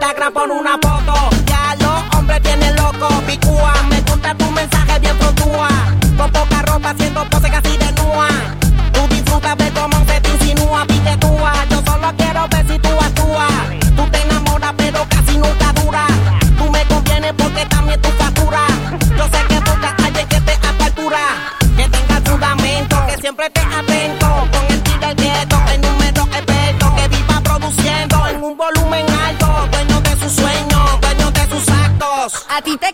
Instagram 0.03 0.33
pon 0.33 0.51
una 0.51 0.77
foto. 0.81 1.13
Ya 1.45 1.75
los 1.79 2.15
hombres 2.17 2.41
tienen 2.41 2.75
loco, 2.75 3.07
picúa. 3.25 3.73
Me 3.89 4.01
gusta 4.01 4.35
tu 4.35 4.51
mensaje 4.51 4.99
bien 4.99 5.17
frontúa. 5.17 5.69
Con 6.17 6.29
poca 6.29 6.61
ropa, 6.63 6.93
siento 6.97 7.23
pose 7.29 7.49
casi 7.49 7.77
de 7.77 7.92
A 32.55 32.61
ti 32.61 32.77
te 32.77 32.92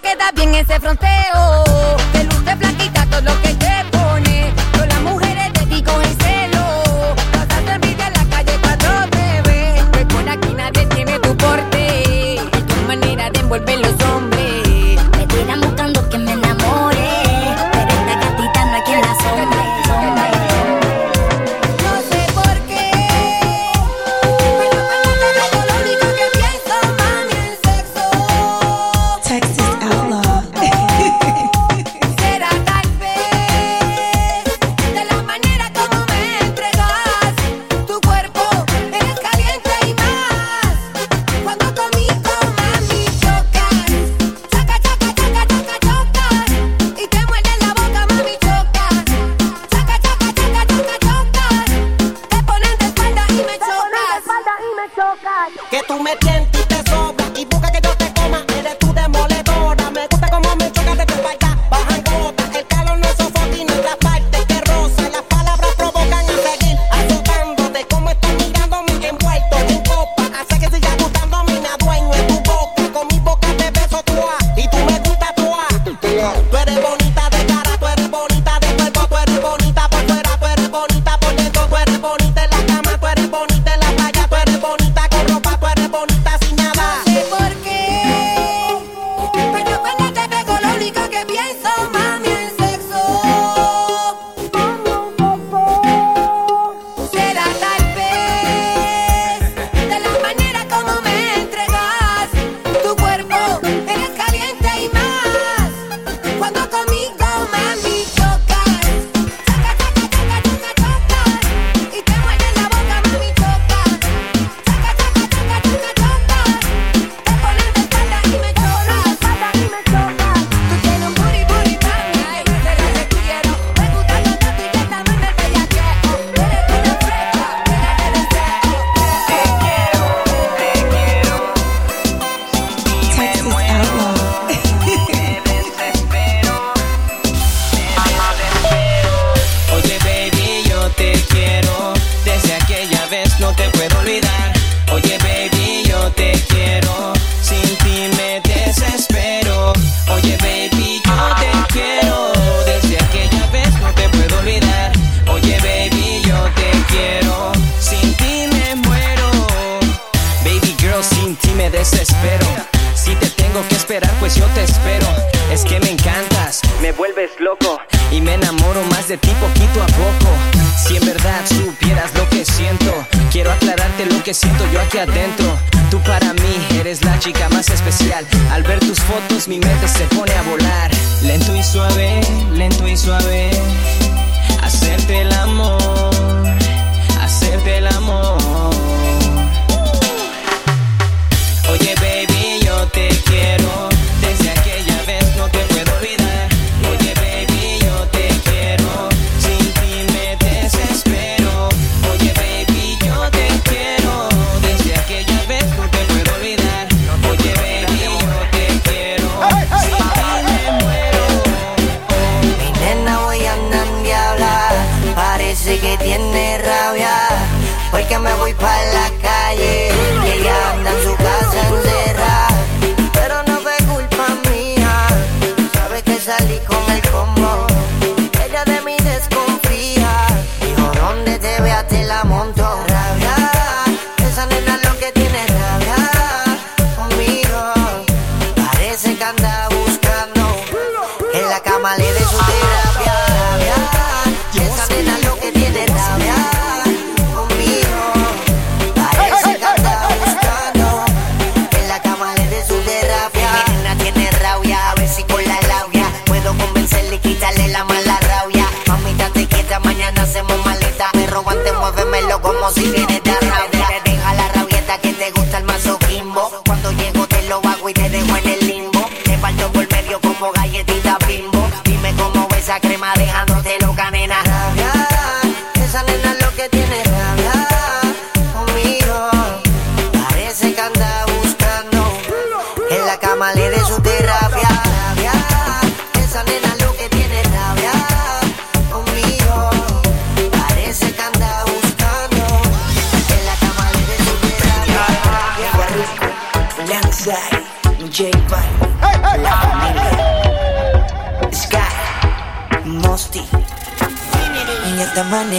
si 262.71 262.81
quieres 262.81 263.18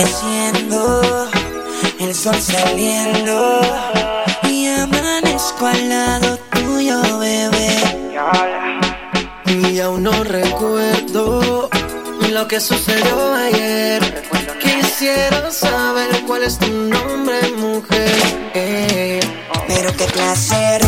amaneciendo, 0.01 1.29
el 1.99 2.15
sol 2.15 2.37
saliendo. 2.41 3.61
Y 4.49 4.67
amanezco 4.67 5.67
al 5.67 5.89
lado 5.89 6.39
tuyo, 6.53 7.19
bebé. 7.19 7.69
Y 9.47 9.81
aún 9.81 10.03
no 10.05 10.25
recuerdo 10.25 11.69
lo 12.31 12.49
que 12.49 12.61
sucedió 12.61 13.35
ayer. 13.35 14.25
Quisiera 14.63 15.51
saber 15.51 16.09
cuál 16.27 16.45
es 16.45 16.59
tu 16.59 16.69
nombre, 16.71 17.49
mujer. 17.57 18.11
Eh, 18.55 19.21
Pero 19.69 19.93
qué 19.97 20.07
clase 20.07 20.80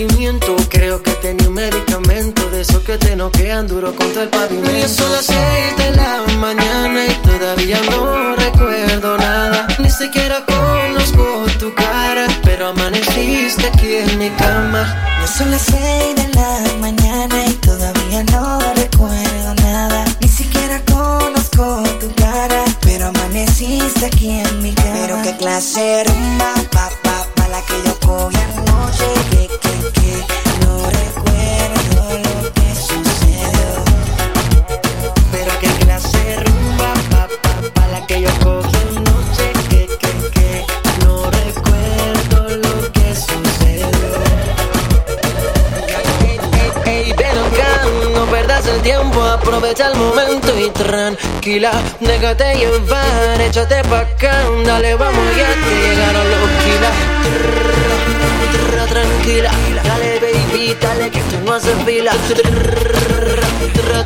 sentimiento, 0.00 0.56
creo 0.70 1.02
que 1.02 1.10
tenía 1.12 1.48
un 1.48 1.54
medicamento 1.54 2.48
de 2.50 2.62
eso 2.62 2.82
que 2.82 2.96
te 2.96 3.16
noquean 3.16 3.66
duro 3.66 3.94
contra 3.94 4.22
el 4.22 4.28
pavimento. 4.28 4.70
Y 4.78 4.88
son 4.88 5.12
las 5.12 5.26
seis 5.26 5.76
de 5.76 5.96
la 5.96 6.22
mañana 6.38 7.06
y 7.06 7.14
todavía 7.26 7.78
no 7.90 8.34
recuerdo 8.36 9.18
nada. 9.18 9.66
Ni 9.78 9.90
siquiera 9.90 10.44
conozco 10.46 11.46
tu 11.58 11.74
cara, 11.74 12.26
pero 12.42 12.68
amaneciste 12.68 13.66
aquí 13.66 13.96
en 13.96 14.18
mi 14.18 14.30
cama. 14.30 14.82
Ya 15.20 15.26
son 15.26 15.50
las 15.50 15.62
seis 15.62 16.16
de 16.16 16.28
la 16.34 16.62
mañana 16.80 17.46
y 17.46 17.52
todavía 17.54 18.24
no 18.24 18.58
recuerdo 18.74 19.54
nada. 19.56 20.04
Ni 20.20 20.28
siquiera 20.28 20.82
conozco 20.84 21.82
tu 22.00 22.10
cara, 22.14 22.64
pero 22.80 23.08
amaneciste 23.08 24.06
aquí 24.06 24.30
en 24.30 24.62
mi 24.62 24.72
cama. 24.72 24.92
Pero 24.94 25.22
qué 25.22 25.36
clase 25.36 25.80
de 25.80 26.04
tranquila, 51.50 51.72
déjate 51.98 52.54
llevar, 52.54 53.40
échate 53.40 53.82
pa' 53.88 54.00
acá, 54.00 54.44
dale, 54.64 54.94
vamos 54.94 55.24
ya 55.36 55.52
que 55.54 55.88
llegaron 55.88 56.30
los 56.30 56.50
kilas. 56.62 56.94
Tranquila, 58.88 59.50
dale 59.84 60.20
baby, 60.20 60.76
dale 60.80 61.10
que 61.10 61.20
tú 61.20 61.36
no 61.44 61.54
haces 61.54 61.76
fila. 61.84 62.12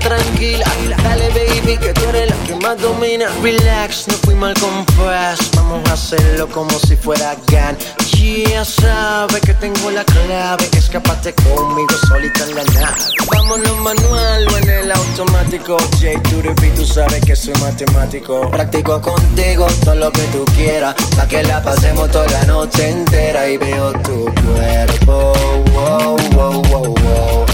Tranquila, 0.00 0.66
dale 1.02 1.28
baby 1.30 1.78
que 1.78 1.92
tú 1.92 2.08
eres 2.08 2.30
la 2.30 2.36
que 2.46 2.54
más 2.56 2.78
domina. 2.80 3.26
Relax, 3.42 4.08
no 4.08 4.14
fui 4.24 4.34
mal 4.34 4.54
compás, 4.54 5.38
vamos 5.54 5.88
a 5.88 5.94
hacerlo 5.94 6.48
como 6.48 6.78
si 6.78 6.96
fuera 6.96 7.36
GAN 7.48 7.76
policía 8.24 8.64
sabe 8.64 9.40
que 9.40 9.54
tengo 9.54 9.90
la 9.90 10.04
clave. 10.04 10.68
Escapate 10.76 11.34
conmigo 11.34 11.94
solita 12.08 12.44
en 12.44 12.54
la 12.54 12.64
nave. 12.64 12.96
Vámonos 13.32 13.76
manual 13.78 14.46
o 14.52 14.58
en 14.58 14.70
el 14.70 14.92
automático. 14.92 15.76
J. 16.00 16.20
Turipi, 16.30 16.68
tú 16.70 16.84
sabes 16.84 17.20
que 17.24 17.36
soy 17.36 17.54
matemático. 17.60 18.50
Practico 18.50 19.00
contigo 19.00 19.66
todo 19.84 19.94
lo 19.94 20.12
que 20.12 20.22
tú 20.32 20.44
quieras. 20.56 20.94
Pa' 21.16 21.26
que 21.26 21.42
la 21.42 21.62
pasemos 21.62 22.10
toda 22.10 22.26
la 22.28 22.44
noche 22.44 22.88
entera. 22.88 23.48
Y 23.48 23.56
veo 23.56 23.92
tu 24.02 24.24
cuerpo. 24.24 25.32
Wow, 25.72 26.16
wow, 26.32 26.62
wow, 26.62 26.94
wow. 26.94 27.46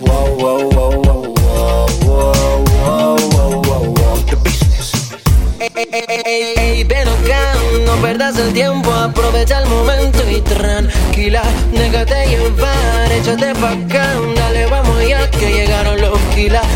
Wow, 0.00 0.36
wow, 0.36 0.70
wow, 0.70 1.02
wow, 1.02 1.34
wow. 1.34 1.86
Wow, 2.04 2.64
wow, 2.84 3.16
wow, 3.32 3.62
wow, 3.62 3.94
wow. 3.94 4.24
The 4.26 4.36
business. 4.36 5.12
Ey, 5.58 5.70
ey, 5.74 6.04
ey, 6.24 6.54
ey, 6.56 6.84
ven 6.84 7.08
acá 7.08 7.54
no 7.94 8.02
perdas 8.02 8.38
el 8.38 8.52
tiempo, 8.52 8.92
aprovecha 8.92 9.60
el 9.60 9.68
momento 9.68 10.18
y 10.30 10.40
tranquila, 10.40 11.42
déjate 11.72 12.26
llevar, 12.28 13.12
échate 13.12 13.54
pa' 13.54 13.72
acá, 13.72 14.14
dale, 14.34 14.66
vamos 14.66 15.06
ya 15.06 15.30
que 15.30 15.52
llegaron 15.52 16.00
los 16.00 16.18
kilas. 16.34 16.66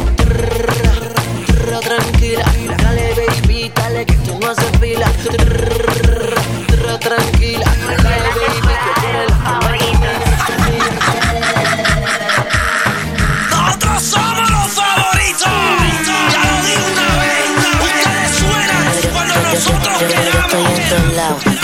Tranquila, 1.82 2.44
dale 2.82 3.14
baby, 3.14 3.72
dale 3.74 4.04
que 4.04 4.14
tú 4.14 4.38
no 4.40 4.50
haces 4.50 4.70
fila. 4.80 5.10
Tranquila, 7.00 7.74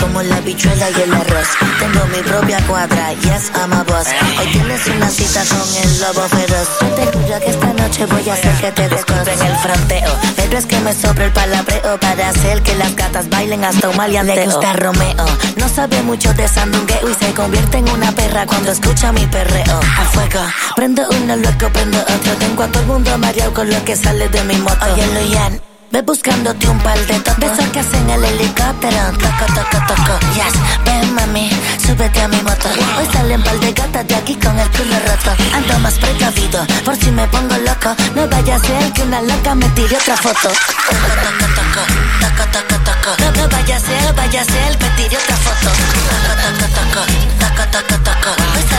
como 0.04 0.22
la 0.22 0.40
bichuela 0.40 0.90
y 0.90 1.02
el 1.02 1.14
arroz. 1.14 1.48
Tengo 1.78 2.06
mi 2.06 2.22
propia 2.22 2.58
cuadra, 2.66 3.12
yes, 3.14 3.50
I'm 3.56 3.72
a 3.72 3.82
boss. 3.84 4.08
Hoy 4.38 4.52
tienes 4.52 4.86
una 4.86 5.08
cita 5.08 5.42
con 5.46 5.82
el 5.82 6.00
lobo 6.00 6.28
feroz. 6.28 6.68
Te 6.96 7.06
juro 7.06 7.40
que 7.40 7.50
esta 7.50 7.72
noche 7.72 8.06
voy 8.06 8.28
a 8.28 8.34
hacer 8.34 8.54
que 8.60 8.72
te 8.72 8.88
descubren 8.88 9.40
el 9.40 9.56
fronteo. 9.56 10.12
Pero 10.36 10.58
es 10.58 10.66
que 10.66 10.78
me 10.80 10.92
sobra 10.92 11.24
el 11.24 11.32
palabreo 11.32 11.98
para 12.00 12.28
hacer 12.28 12.62
que 12.62 12.74
las 12.74 12.94
gatas 12.94 13.28
bailen 13.30 13.64
hasta 13.64 13.88
un 13.88 13.96
maleanteo. 13.96 14.36
Le 14.36 14.44
gusta 14.44 14.72
Romeo, 14.74 15.26
no 15.56 15.68
sabe 15.68 16.02
mucho 16.02 16.34
de 16.34 16.48
sandungueo 16.48 17.08
y 17.08 17.14
se 17.14 17.32
convierte 17.32 17.78
en 17.78 17.88
una 17.88 18.12
perra 18.12 18.46
cuando 18.46 18.72
escucha 18.72 19.10
mi 19.12 19.26
perreo. 19.26 19.80
A 19.80 20.04
fuego, 20.12 20.44
prendo 20.76 21.02
uno, 21.10 21.36
luego 21.36 21.70
prendo 21.72 21.98
otro. 21.98 22.32
Tengo 22.38 22.62
a 22.62 22.68
todo 22.68 22.82
el 22.82 22.88
mundo 22.88 23.18
mareado 23.18 23.54
con 23.54 23.70
lo 23.70 23.84
que 23.84 23.96
sale 23.96 24.28
de 24.28 24.44
mi 24.44 24.56
moto. 24.56 24.84
Oye, 24.92 25.06
Luyan. 25.14 25.73
Ve 25.94 26.02
buscándote 26.02 26.68
un 26.68 26.80
par 26.80 26.98
de 27.06 27.20
tocos 27.20 27.38
Besos 27.38 27.68
que 27.68 27.78
hacen 27.78 28.10
el 28.10 28.24
helicóptero. 28.24 29.12
Toco, 29.12 29.46
toco, 29.54 29.78
toco. 29.86 30.18
Yes, 30.34 30.52
ven 30.84 31.14
mami. 31.14 31.48
Súbete 31.78 32.20
a 32.20 32.26
mi 32.26 32.36
moto. 32.42 32.68
Hoy 32.98 33.06
salen 33.12 33.40
par 33.44 33.60
de 33.60 33.72
gatas 33.72 34.04
de 34.08 34.16
aquí 34.16 34.34
con 34.34 34.58
el 34.58 34.68
culo 34.72 34.96
roto. 35.06 35.30
Ando 35.54 35.78
más 35.78 35.94
precavido 35.94 36.66
Por 36.84 36.96
si 36.96 37.12
me 37.12 37.28
pongo 37.28 37.56
loco. 37.58 37.94
No 38.16 38.26
vaya 38.26 38.56
a 38.56 38.58
ser 38.58 38.92
que 38.92 39.02
una 39.02 39.22
loca 39.22 39.54
me 39.54 39.68
tire 39.68 39.96
otra 39.96 40.16
foto. 40.16 40.48
Toco, 40.48 41.10
toco, 41.22 41.46
toco 41.54 41.82
Toco, 42.22 42.44
toco, 42.50 42.74
toco 42.82 43.10
No, 43.22 43.42
no 43.42 43.48
vaya 43.50 43.76
a 43.76 43.78
ser, 43.78 44.14
vaya 44.16 44.40
a 44.40 44.44
ser 44.44 44.76
Me 44.80 44.88
tire 44.96 45.16
otra 45.16 45.36
foto. 45.36 45.70
Toco, 46.10 46.34
toco, 46.42 46.66
toco 46.74 47.02
Toco, 47.38 47.64
toco, 47.70 48.02
toco 48.02 48.73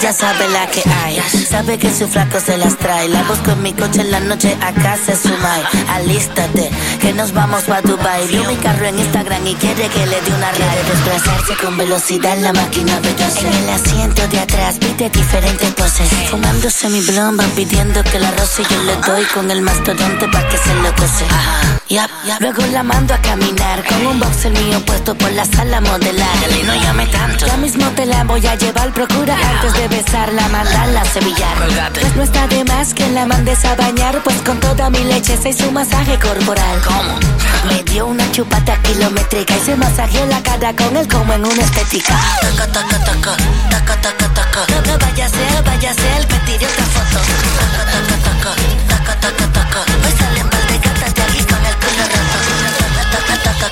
Ya 0.00 0.12
sabe 0.12 0.48
la 0.50 0.66
que 0.68 0.82
hay. 0.88 1.20
Sabe 1.50 1.76
que 1.76 1.92
su 1.92 2.06
flaco 2.06 2.38
se 2.40 2.56
las 2.56 2.76
trae. 2.78 3.08
La 3.08 3.24
busco 3.24 3.50
en 3.50 3.62
mi 3.62 3.72
coche 3.72 4.02
en 4.02 4.12
la 4.12 4.20
noche, 4.20 4.56
acá 4.60 4.96
se 4.96 5.16
suma. 5.16 5.56
Alístate, 5.88 6.70
que 7.00 7.12
nos 7.12 7.32
vamos 7.32 7.64
pa' 7.64 7.82
Dubai. 7.82 8.28
Vio 8.28 8.44
mi 8.44 8.54
carro 8.56 8.86
en 8.86 8.98
Instagram 8.98 9.44
y 9.46 9.54
quiere 9.56 9.88
que 9.88 10.06
le 10.06 10.20
dé 10.20 10.34
una 10.34 10.52
raya. 10.52 10.82
Desplazarse 10.88 11.56
con 11.56 11.76
velocidad 11.76 12.36
en 12.36 12.44
la 12.44 12.52
máquina 12.52 13.00
veloz. 13.00 13.36
En 13.42 13.52
el 13.52 13.70
asiento 13.70 14.28
de 14.28 14.38
atrás 14.40 14.76
pide 14.78 15.10
diferentes 15.10 15.72
poses. 15.74 16.08
Fumándose 16.30 16.88
mi 16.90 17.00
blomba, 17.00 17.44
pidiendo 17.56 18.04
que 18.04 18.20
la 18.20 18.30
roce 18.30 18.62
yo 18.70 18.82
le 18.84 18.96
doy 18.96 19.24
con 19.34 19.50
el 19.50 19.62
mastodonte 19.62 20.28
pa' 20.28 20.48
que 20.48 20.58
se 20.58 20.74
lo 20.74 20.94
cose. 20.94 21.77
Yap, 21.88 22.10
yap. 22.26 22.38
Luego 22.42 22.66
la 22.66 22.82
mando 22.82 23.14
a 23.14 23.18
caminar 23.22 23.82
con 23.86 24.06
un 24.06 24.20
boxer 24.20 24.52
mío 24.52 24.78
puesto 24.84 25.14
por 25.16 25.32
la 25.32 25.46
sala 25.46 25.80
modelar. 25.80 26.36
Y 26.60 26.62
no 26.62 26.74
llame 26.74 27.06
tanto. 27.06 27.46
Ya 27.46 27.56
mismo 27.56 27.88
te 27.92 28.04
la 28.04 28.24
voy 28.24 28.46
a 28.46 28.56
llevar, 28.56 28.92
procura 28.92 29.34
antes 29.34 29.72
de 29.72 29.88
besarla, 29.88 30.46
mandarla 30.48 31.00
a 31.00 31.04
sevillar. 31.06 31.56
Pues 31.94 32.14
no 32.14 32.22
está 32.24 32.46
de 32.46 32.62
más 32.64 32.92
que 32.92 33.08
la 33.08 33.24
mandes 33.24 33.64
a 33.64 33.74
bañar, 33.74 34.22
pues 34.22 34.36
con 34.42 34.60
toda 34.60 34.90
mi 34.90 35.02
leche 35.04 35.38
se 35.38 35.48
hizo 35.48 35.66
un 35.68 35.74
masaje 35.74 36.18
corporal. 36.18 36.78
¿Cómo? 36.84 37.18
Me 37.66 37.82
dio 37.84 38.06
una 38.06 38.30
chupata 38.32 38.76
kilométrica 38.82 39.56
y 39.56 39.60
se 39.60 39.74
masajeó 39.74 40.26
la 40.26 40.42
cara 40.42 40.76
con 40.76 40.94
él 40.94 41.08
como 41.08 41.32
en 41.32 41.46
una 41.46 41.62
estética. 41.62 42.14
Taca, 42.42 42.66
taca, 42.70 42.98
taca, 43.02 43.36
taca, 43.70 44.00
taca, 44.02 44.34
taca. 44.34 44.60
No, 44.68 44.92
no, 44.92 44.98
váyase, 44.98 45.38
váyase, 45.64 46.16
él 46.18 46.26
me 46.30 46.38
tiró 46.40 46.70
otra 46.70 46.84
foto. 46.84 47.18
Taca, 47.56 48.02
taca, 48.12 48.54
taca, 48.88 49.14
taca, 49.14 49.20
taca, 49.20 49.52
taca. 49.52 49.80
Hoy 50.04 50.12
salen 50.18 50.57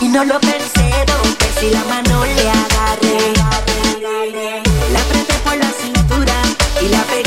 Y 0.00 0.08
no 0.08 0.24
lo 0.24 0.38
pensé, 0.40 0.90
porque 1.06 1.46
si 1.58 1.70
la 1.70 1.82
mano 1.84 2.24
le 2.24 2.50
agarré. 2.50 3.32
La 4.92 5.00
apreté 5.00 5.34
por 5.44 5.56
la 5.56 5.70
cintura 5.72 6.34
y 6.82 6.88
la 6.88 7.02
pegué 7.04 7.25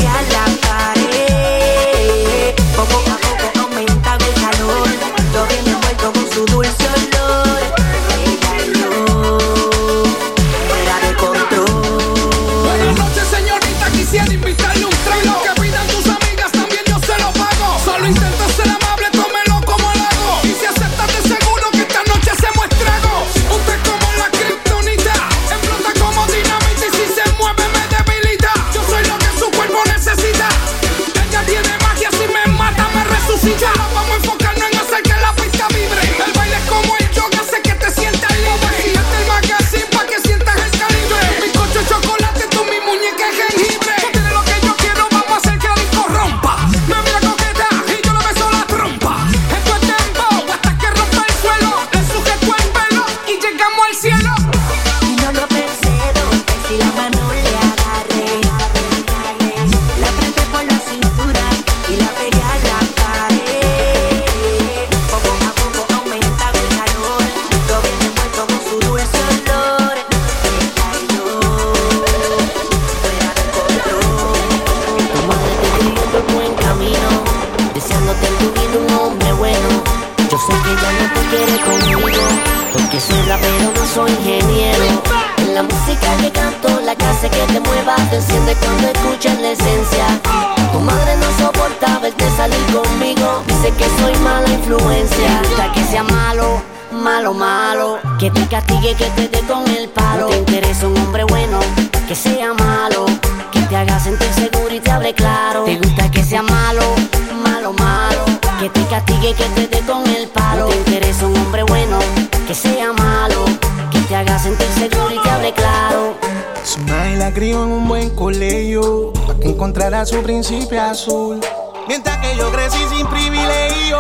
príncipe 120.30 120.78
azul. 120.78 121.40
Mientras 121.88 122.16
que 122.20 122.38
yo 122.38 122.52
crecí 122.52 122.78
sin 122.96 123.08
privilegio, 123.08 124.00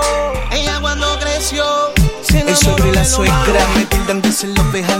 ella 0.51 0.79
cuando 0.79 1.07
creció. 1.19 1.65
se 2.21 2.41
El 2.41 2.55
suegro 2.55 2.87
y 2.87 2.91
la 2.91 3.01
enamoró 3.01 3.31
suegra 3.31 3.67
me 3.75 3.85
tildan 3.85 4.21
de 4.21 4.31
ser 4.31 4.49
la 4.49 4.61
oveja 4.61 4.95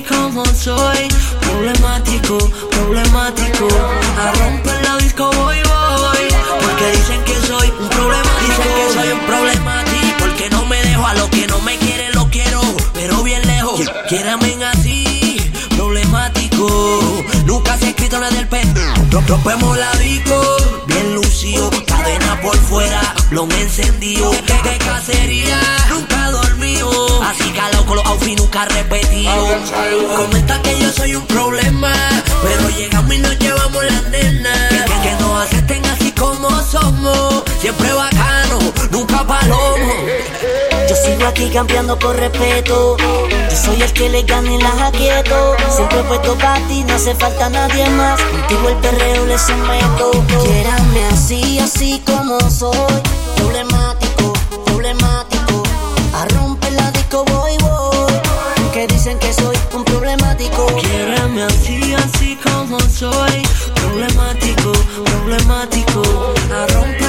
así, 0.00 0.14
como 0.14 0.44
soy. 0.46 1.08
Problemático, 1.40 2.38
problemático. 2.70 3.68
A 4.18 4.32
romper 4.32 4.82
la 4.84 4.96
disco 4.98 5.30
voy, 5.32 5.56
voy. 5.62 6.28
Porque 6.60 6.90
dicen 6.92 7.22
que 7.24 7.34
soy 7.46 7.72
un 7.78 7.88
problemático. 7.88 8.46
Dicen 8.46 8.74
que 8.74 8.92
soy 8.94 9.12
un 9.12 9.20
problemático. 9.20 10.16
Porque 10.18 10.50
no 10.50 10.66
me 10.66 10.82
dejo 10.82 11.06
a 11.06 11.14
lo 11.14 11.30
que 11.30 11.46
no 11.46 11.60
me 11.60 11.76
quiere 11.78 12.12
lo 12.12 12.28
quiero. 12.30 12.60
Pero 12.94 13.22
bien 13.22 13.46
lejos 13.46 13.80
Quiérame 14.08 14.64
así, 14.64 15.40
problemático. 15.76 17.24
Nunca 17.46 17.78
se 17.78 17.86
ha 17.86 17.88
escrito 17.90 18.18
nada 18.18 18.30
del 18.32 18.48
pen 18.48 18.74
Rompemos 19.26 19.78
la 19.78 19.90
Comenta 30.16 30.60
que 30.60 30.78
yo 30.78 30.92
soy 30.92 31.14
un 31.14 31.26
problema, 31.26 31.92
pero 32.42 32.68
llegamos 32.68 33.14
y 33.14 33.18
nos 33.18 33.38
llevamos 33.38 33.84
las 33.84 34.02
nenas. 34.10 34.68
Que, 34.68 35.08
que 35.08 35.14
nos 35.18 35.42
acepten 35.42 35.86
así 35.86 36.12
como 36.12 36.50
somos, 36.62 37.42
siempre 37.58 37.90
bacano, 37.92 38.58
nunca 38.90 39.26
palomo. 39.26 39.94
Yo 40.88 40.94
sigo 40.94 41.26
aquí 41.26 41.48
cambiando 41.48 41.98
por 41.98 42.16
respeto. 42.16 42.98
Yo 42.98 43.56
soy 43.56 43.80
el 43.80 43.92
que 43.94 44.10
le 44.10 44.24
gana 44.24 44.52
y 44.52 44.60
las 44.60 44.78
aquieto. 44.82 45.56
Siempre 45.74 46.00
he 46.00 46.04
puesto 46.04 46.36
para 46.36 46.60
ti, 46.68 46.84
no 46.84 46.96
hace 46.96 47.14
falta 47.14 47.48
nadie 47.48 47.88
más. 47.90 48.20
Contigo 48.20 48.68
el 48.68 48.76
perreo 48.76 49.24
le 49.24 49.38
someto. 49.38 50.10
Quierame 50.44 51.06
así, 51.10 51.58
así 51.60 52.02
como 52.04 52.38
soy. 52.50 53.19
dicen 59.10 59.18
que 59.18 59.32
soy 59.32 59.56
un 59.74 59.84
problemático. 59.84 60.66
Quierame 60.76 61.42
así, 61.42 61.94
así 61.94 62.38
como 62.42 62.78
soy. 62.80 63.42
Problemático, 63.74 64.72
problemático. 65.04 66.34
A 66.52 66.66
romper 66.68 66.99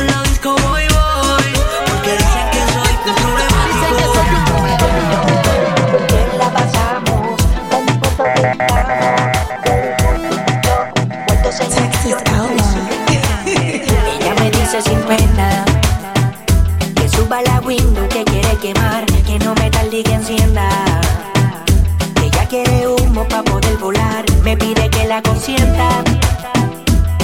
consienta. 25.41 26.03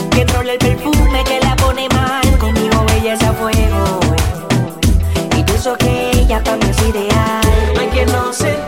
Que 0.09 0.25
trola 0.25 0.53
el 0.53 0.57
perfume 0.57 1.23
que 1.23 1.39
la 1.39 1.55
pone 1.55 1.87
mal. 1.89 2.37
Conmigo 2.39 2.83
belleza 2.87 3.29
a 3.29 3.33
fuego. 3.33 3.99
Y 5.37 5.43
pienso 5.43 5.77
que 5.77 6.11
ella 6.11 6.41
también 6.41 6.71
es 6.71 6.81
ideal. 6.87 7.41
Hay 7.79 7.87
que 7.89 8.05
no 8.07 8.33
se 8.33 8.66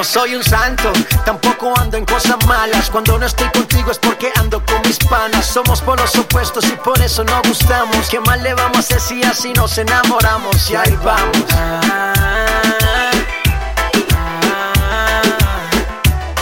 No 0.00 0.04
soy 0.04 0.34
un 0.34 0.42
santo, 0.42 0.90
tampoco 1.26 1.78
ando 1.78 1.98
en 1.98 2.06
cosas 2.06 2.38
malas. 2.46 2.88
Cuando 2.88 3.18
no 3.18 3.26
estoy 3.26 3.48
contigo 3.50 3.90
es 3.90 3.98
porque 3.98 4.32
ando 4.36 4.64
con 4.64 4.80
mis 4.86 4.96
panas. 4.96 5.44
Somos 5.44 5.82
por 5.82 6.00
los 6.00 6.16
opuestos 6.16 6.64
y 6.64 6.76
por 6.76 6.98
eso 7.02 7.22
no 7.22 7.42
gustamos. 7.46 8.08
¿Qué 8.08 8.18
mal 8.18 8.42
le 8.42 8.54
vamos 8.54 8.76
a 8.76 8.78
hacer 8.78 8.98
si 8.98 9.22
así 9.22 9.52
nos 9.52 9.76
enamoramos? 9.76 10.70
Y 10.70 10.76
ahí 10.76 10.98
vamos. 11.04 11.44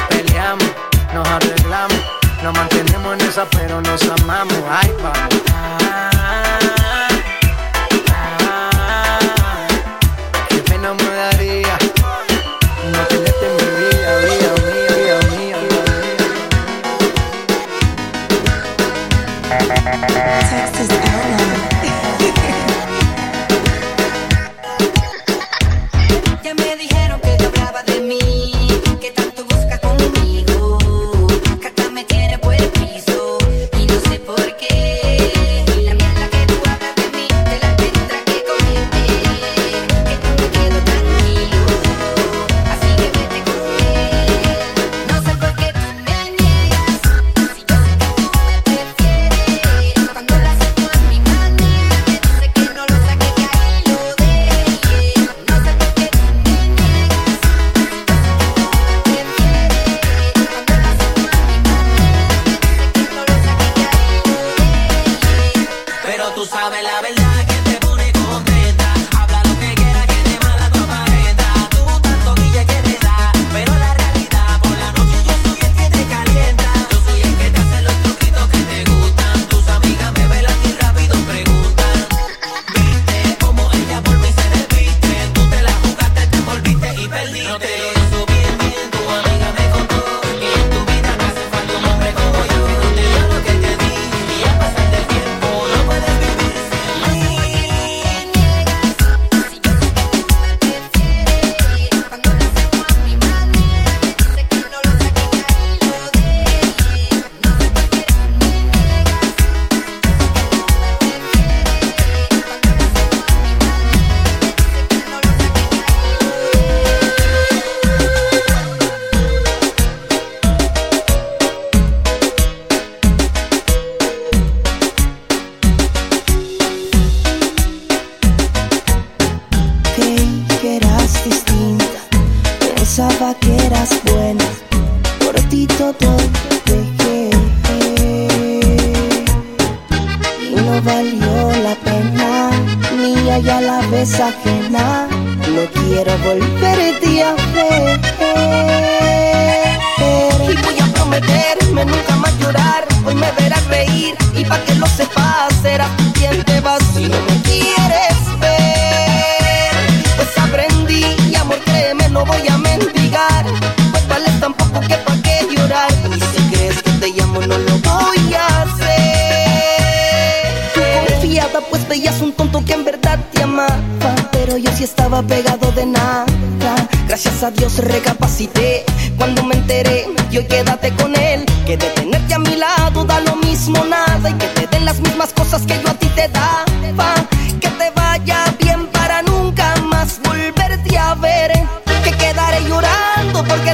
Peleamos, 0.08 0.68
nos 1.12 1.28
arreglamos, 1.28 1.98
nos 2.44 2.54
mantenemos 2.56 3.14
en 3.14 3.28
esa, 3.28 3.44
pero 3.46 3.80
nos 3.80 4.02
amamos. 4.04 4.54
Ahí 4.70 4.94
vamos. 5.02 5.87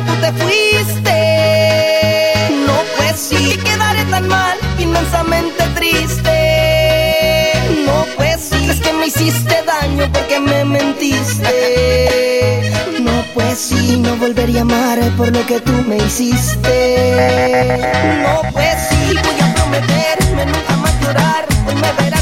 tú 0.03 0.15
te 0.17 0.33
fuiste. 0.33 1.15
No 2.67 2.77
pues 2.97 3.21
sí, 3.21 3.59
quedaré 3.65 4.05
tan 4.07 4.29
mal, 4.29 4.59
inmensamente 4.79 5.65
triste. 5.75 7.53
No 7.87 8.07
pues 8.17 8.41
sí, 8.51 8.71
es 8.71 8.81
que 8.81 8.93
me 8.93 9.07
hiciste 9.07 9.63
daño 9.67 10.11
porque 10.13 10.41
me 10.41 10.65
mentiste. 10.65 11.53
No 13.01 13.25
pues 13.35 13.59
sí, 13.59 13.97
no 13.99 14.17
volvería 14.17 14.61
a 14.61 14.63
amar 14.63 14.99
por 15.17 15.31
lo 15.33 15.47
que 15.47 15.61
tú 15.61 15.73
me 15.87 15.97
hiciste. 15.99 16.77
No 18.23 18.43
pues 18.53 18.77
sí, 18.89 19.15
voy 19.15 19.41
a 19.41 19.55
prometerme 19.55 20.47
nunca 20.47 20.77
más 20.77 21.01
llorar, 21.01 21.47
hoy 21.67 21.75
me 21.75 21.93
verás. 21.93 22.14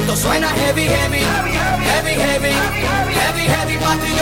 Esto 0.00 0.16
suena 0.16 0.48
heavy, 0.48 0.84
heavy, 0.84 1.18
heavy, 1.18 2.10
heavy, 2.10 2.52
heavy, 3.12 3.46
heavy, 3.46 3.76
pa' 3.78 3.96
ti 3.96 4.20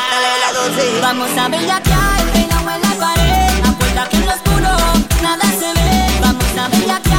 Apriétale 0.00 0.32
la 0.40 0.52
dosis. 0.52 1.02
Vamos 1.02 1.30
a 1.36 1.48
bellaquear, 1.48 2.22
peinado 2.32 2.70
en 2.70 2.82
la 2.82 2.94
pared. 2.98 3.68
A 3.68 3.72
puerta 3.78 4.08
que 4.08 4.16
en 4.16 4.26
lo 4.26 4.32
oscuro 4.32 4.70
nada 5.22 5.44
se 5.44 5.72
ve. 5.74 6.20
Vamos 6.20 6.58
a 6.58 6.68
bellaquear. 6.68 7.09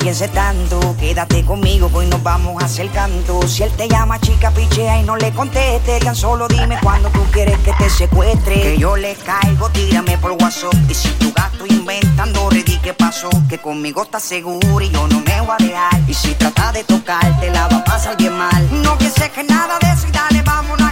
pienses 0.00 0.32
tanto, 0.32 0.96
quédate 0.98 1.44
conmigo, 1.44 1.90
hoy 1.92 2.06
nos 2.06 2.22
vamos 2.22 2.60
a 2.60 2.66
hacer 2.66 2.88
canto. 2.90 3.46
Si 3.46 3.62
él 3.62 3.70
te 3.76 3.88
llama 3.88 4.18
chica, 4.18 4.50
pichea 4.50 4.98
y 4.98 5.04
no 5.04 5.16
le 5.16 5.30
conteste, 5.32 6.00
tan 6.00 6.16
solo 6.16 6.48
dime 6.48 6.78
cuando 6.82 7.10
tú 7.10 7.22
quieres 7.30 7.58
que 7.58 7.72
te 7.74 7.88
secuestre. 7.88 8.60
Que 8.62 8.78
yo 8.78 8.96
le 8.96 9.14
caigo, 9.14 9.68
tírame 9.70 10.18
por 10.18 10.32
WhatsApp. 10.32 10.74
Y 10.88 10.94
si 10.94 11.10
tu 11.10 11.32
gato 11.32 11.66
inventando, 11.66 12.48
redí 12.50 12.78
qué 12.78 12.94
pasó, 12.94 13.28
que 13.48 13.58
conmigo 13.58 14.02
estás 14.02 14.22
seguro 14.22 14.80
y 14.80 14.90
yo 14.90 15.06
no 15.06 15.20
me 15.20 15.40
voy 15.42 15.56
a 15.58 15.62
dejar. 15.62 16.00
Y 16.08 16.14
si 16.14 16.34
trata 16.34 16.72
de 16.72 16.82
tocarte, 16.84 17.50
la 17.50 17.68
va 17.68 17.76
a 17.76 17.84
pasar 17.84 18.16
bien 18.16 18.36
mal. 18.36 18.68
No 18.82 18.96
pienses 18.96 19.28
que 19.30 19.44
nada 19.44 19.78
de 19.80 19.90
eso 19.92 20.08
y 20.08 20.12
dale, 20.12 20.42
vámonos. 20.42 20.89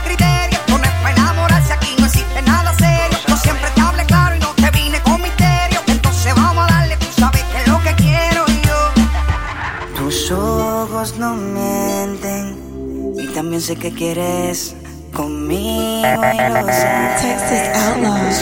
no 11.16 11.36
mienten. 11.36 13.14
Y 13.16 13.28
también 13.28 13.62
sé 13.62 13.76
que 13.76 13.92
quieres 13.92 14.74
conmigo 15.14 16.02
y 16.02 16.52
lo 16.52 16.66
sabes. 16.66 17.22
Texas 17.22 17.86
Outlaws. 17.86 18.34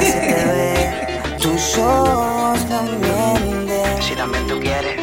Si 0.00 1.42
tus 1.42 1.78
ojos 1.78 2.60
no 2.70 2.82
mienten. 2.82 4.02
Si 4.02 4.14
también 4.14 4.46
tú 4.46 4.60
quieres, 4.60 5.00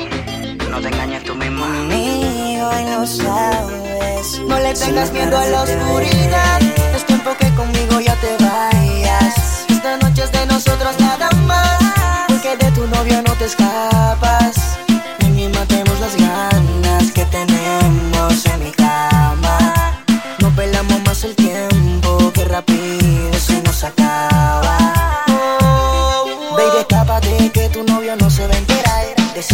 no 0.70 0.80
te 0.80 0.88
engañes 0.88 1.24
tú 1.26 1.36
misma. 1.36 1.68
Conmigo 1.68 2.70
y 2.80 2.90
lo 2.90 3.06
sabes. 3.06 4.40
No 4.48 4.58
le 4.60 4.74
tengas 4.74 5.10
si 5.10 5.14
miedo 5.16 5.38
a 5.38 5.46
la 5.46 5.64
oscuridad. 5.64 6.62
Ve. 6.62 6.96
Es 6.96 7.06
tiempo 7.06 7.32
que 7.38 7.50
conmigo 7.56 8.00
ya 8.00 8.16
te 8.16 8.32
vayas. 8.42 9.66
Esta 9.68 9.98
noche 9.98 10.24
es 10.24 10.32
de 10.32 10.46
nosotros 10.46 10.98
nada 11.00 11.30
más. 11.46 12.28
Porque 12.30 12.56
de 12.56 12.72
tu 12.72 12.88
novio 12.88 13.22
no 13.24 13.34
te 13.34 13.44
escapas. 13.44 14.80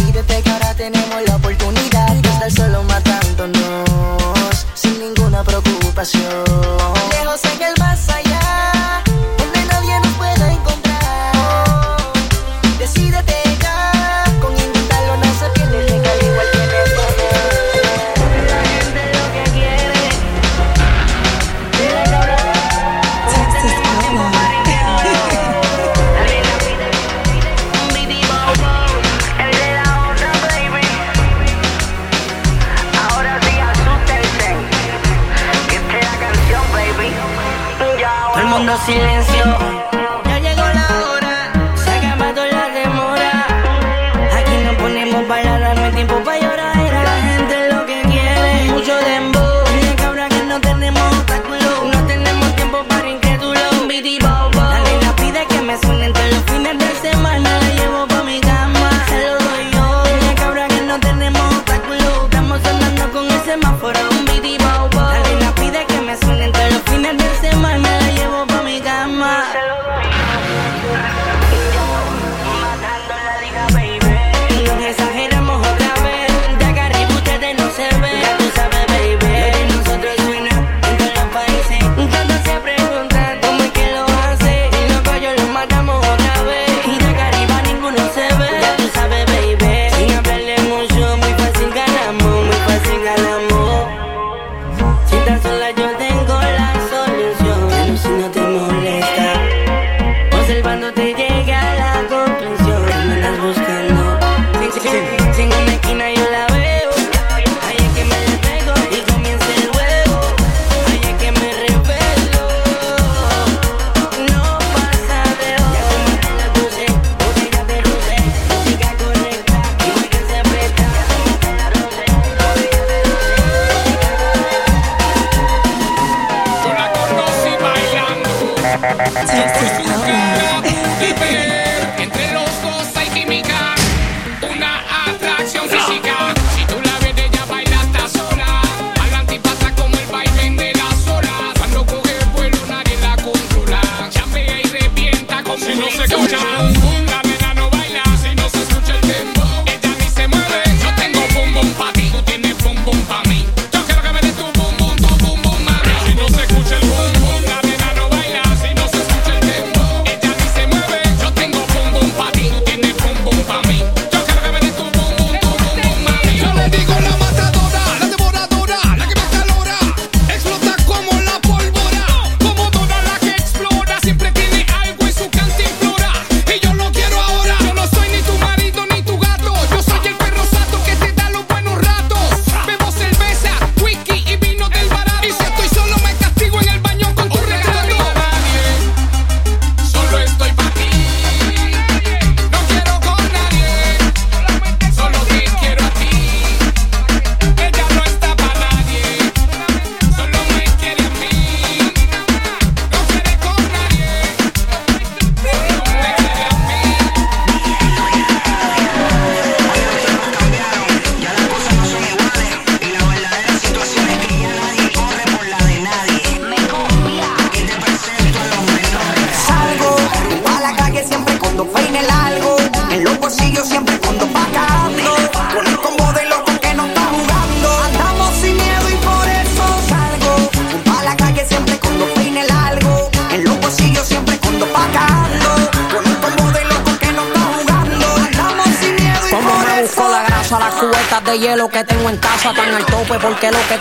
see 0.00 0.12
the 0.12 0.22
back 0.22 0.49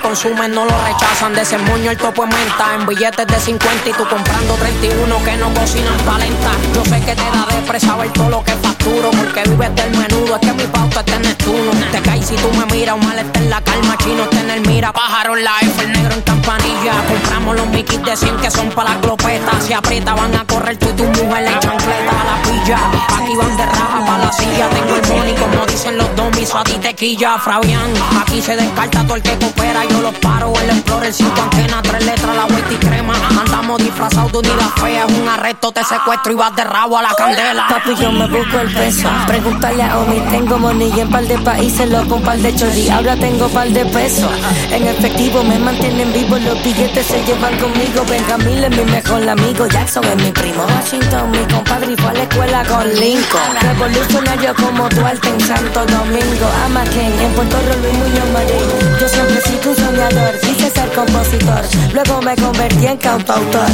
consumen 0.09 0.51
no 0.51 0.65
lo 0.65 0.71
rechazan. 0.71 1.08
Desemboño 1.19 1.91
el 1.91 1.97
topo 1.97 2.23
en 2.23 2.29
menta 2.29 2.75
en 2.75 2.87
billetes 2.87 3.27
de 3.27 3.39
50 3.39 3.89
y 3.89 3.93
tú 3.93 4.03
comprando 4.07 4.55
31 4.55 5.23
que 5.23 5.37
no 5.37 5.53
cocinan 5.53 5.97
palenta. 5.99 6.51
Yo 6.73 6.83
sé 6.83 6.99
que 7.01 7.15
te 7.15 7.23
da 7.23 7.45
depre 7.49 7.79
saber 7.79 8.11
todo 8.11 8.29
lo 8.29 8.43
que 8.43 8.51
facturo 8.53 9.11
porque 9.11 9.43
vives 9.49 9.75
del 9.75 9.91
menudo. 9.91 10.35
Es 10.35 10.41
que 10.41 10.53
mi 10.53 10.63
pauta 10.63 11.01
está 11.01 11.15
en 11.15 11.21
Neptuno. 11.21 11.71
Te 11.91 12.01
caes 12.01 12.25
si 12.25 12.35
tú 12.35 12.49
me 12.57 12.65
miras, 12.73 12.95
un 12.95 13.05
mal 13.05 13.19
está 13.19 13.39
en 13.39 13.49
la 13.49 13.61
calma, 13.61 13.95
chino 13.97 14.23
está 14.23 14.39
en 14.41 14.49
el 14.49 14.61
mira. 14.67 14.91
Pájaro 14.91 15.35
la 15.35 15.59
F, 15.61 15.83
el 15.83 15.91
negro 15.93 16.13
en 16.13 16.21
campanilla. 16.21 16.93
Compramos 17.07 17.55
los 17.55 17.67
miquis 17.67 18.03
de 18.03 18.17
100 18.17 18.37
que 18.37 18.51
son 18.51 18.69
para 18.69 18.95
la 18.95 19.01
clopeta. 19.01 19.51
Si 19.61 19.71
aprieta 19.71 20.15
van 20.15 20.35
a 20.35 20.45
correr 20.45 20.77
tú 20.77 20.87
y 20.89 20.93
tu 20.93 21.03
mujer 21.03 21.45
en 21.45 21.59
chancleta 21.59 22.21
a 22.21 22.23
la 22.25 22.41
pilla. 22.41 22.79
Aquí 23.17 23.35
van 23.35 23.55
de 23.55 23.65
raja 23.65 24.05
para 24.05 24.25
la 24.25 24.31
silla. 24.33 24.67
Tengo 24.69 24.95
el 24.95 25.07
money 25.07 25.35
como 25.35 25.65
dicen 25.67 25.97
los 25.97 26.15
domis, 26.15 26.53
a 26.55 26.63
ti 26.63 26.77
te 26.81 26.93
quilla, 26.95 27.37
Fabián. 27.37 27.93
Aquí 28.21 28.41
se 28.41 28.55
descarta 28.55 29.03
todo 29.03 29.15
el 29.15 29.21
que 29.21 29.37
coopera. 29.37 29.85
Yo 29.85 30.01
los 30.01 30.15
paro, 30.15 30.53
el 30.59 30.69
Explorer, 30.69 31.08
cinco 31.13 31.41
antenas, 31.41 31.81
tres 31.83 32.05
letras, 32.05 32.35
la 32.35 32.45
vuelta 32.45 32.73
y 32.73 32.77
crema. 32.77 33.13
Andamos 33.39 33.77
disfrazados 33.79 34.31
de 34.31 34.37
unidad 34.39 34.69
fea. 34.81 35.05
Un 35.05 35.27
arresto, 35.27 35.71
te 35.71 35.83
secuestro 35.83 36.33
y 36.33 36.35
vas 36.35 36.55
de 36.55 36.63
rabo 36.63 36.97
a 36.97 37.01
la 37.01 37.13
candela. 37.15 37.67
Papi, 37.67 37.95
yo 37.95 38.11
me 38.11 38.27
busco 38.27 38.59
el 38.59 38.73
peso. 38.73 39.09
Pregúntale 39.27 39.83
a 39.83 39.97
Omi, 39.99 40.19
tengo 40.29 40.57
money 40.57 40.91
en 40.99 41.09
par 41.09 41.25
de 41.25 41.37
países, 41.39 41.89
loco, 41.89 42.15
un 42.15 42.23
par 42.23 42.37
de 42.37 42.55
chorri. 42.55 42.89
Ahora 42.89 43.15
tengo 43.15 43.47
par 43.49 43.67
de 43.69 43.85
pesos. 43.85 44.29
En 44.71 44.87
efectivo 44.87 45.43
me 45.43 45.57
mantienen 45.59 46.11
vivo, 46.13 46.37
los 46.37 46.61
billetes 46.63 47.05
se 47.05 47.23
llevan 47.23 47.57
conmigo. 47.57 48.03
Benjamín 48.09 48.63
es 48.63 48.77
mi 48.77 48.91
mejor 48.91 49.27
amigo, 49.27 49.67
Jackson 49.67 50.03
es 50.05 50.15
mi 50.17 50.31
primo. 50.31 50.65
Washington, 50.75 51.31
mi 51.31 51.39
compadre, 51.53 51.93
y 51.93 51.95
fue 51.97 52.09
a 52.11 52.13
la 52.13 52.23
escuela 52.23 52.65
con 52.65 52.87
Lincoln. 52.87 53.55
Revolucionario 53.61 54.53
como 54.55 54.89
Duarte 54.89 55.29
en 55.29 55.39
Santo 55.41 55.85
Domingo. 55.85 56.49
Ama 56.65 56.83
Ken, 56.85 57.19
en 57.19 57.33
Puerto 57.33 57.57
Rico 57.57 57.79
Luis 57.81 57.97
Muñoz 57.97 58.29
Marín. 58.33 58.99
Yo 58.99 59.07
siempre 59.07 59.37
he 59.37 59.41
sido 59.41 59.69
un 59.71 59.75
soñador, 59.75 60.39
quise 60.39 60.69
compositor. 60.89 61.61
Luego 61.93 62.21
me 62.21 62.35
convertí 62.35 62.85
en 62.85 62.97
cantautor. 62.97 63.69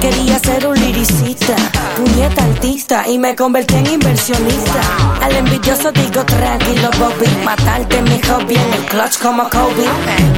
Quería 0.00 0.38
ser 0.38 0.66
un 0.66 0.78
liricista, 0.78 1.56
puñeta 1.96 2.44
artista 2.44 3.08
y 3.08 3.18
me 3.18 3.34
convertí 3.34 3.74
en 3.74 3.86
inversionista. 3.86 4.80
Al 5.20 5.34
envidioso 5.34 5.90
digo 5.90 6.24
tranquilo 6.24 6.90
Bobby, 6.98 7.26
matarte 7.44 8.00
mi 8.02 8.20
hobby 8.22 8.54
en 8.54 8.74
el 8.74 8.84
clutch 8.86 9.18
como 9.18 9.48
Kobe. 9.50 9.86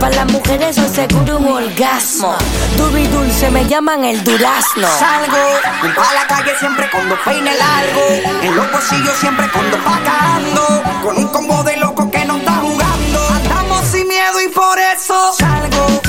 Para 0.01 0.16
las 0.16 0.32
mujeres 0.32 0.77
soy 0.77 0.89
seguro 0.89 1.39
un 1.39 1.47
orgasmo. 1.47 2.35
Duro 2.78 2.98
y 2.98 3.07
dulce 3.07 3.51
me 3.51 3.66
llaman 3.66 4.05
el 4.05 4.24
durazno. 4.24 4.89
Salgo 4.98 5.36
a 6.01 6.15
la 6.15 6.27
calle 6.27 6.52
siempre 6.59 6.89
con 6.90 7.09
dos 7.09 7.19
peines 7.24 7.59
largos. 7.59 8.43
En 8.43 8.57
los 8.57 8.73
bolsillos 8.73 9.16
siempre 9.20 9.47
con 9.51 9.70
dos 9.70 9.81
pagando. 9.81 10.82
Con 11.02 11.16
un 11.19 11.28
combo 11.28 11.62
de 11.65 11.77
loco 11.77 12.11
que 12.11 12.24
no 12.24 12.39
está 12.39 12.52
jugando. 12.57 13.28
Andamos 13.35 13.85
sin 13.86 14.09
miedo 14.09 14.40
y 14.40 14.48
por 14.48 14.78
eso 14.78 15.32
salgo 15.39 16.01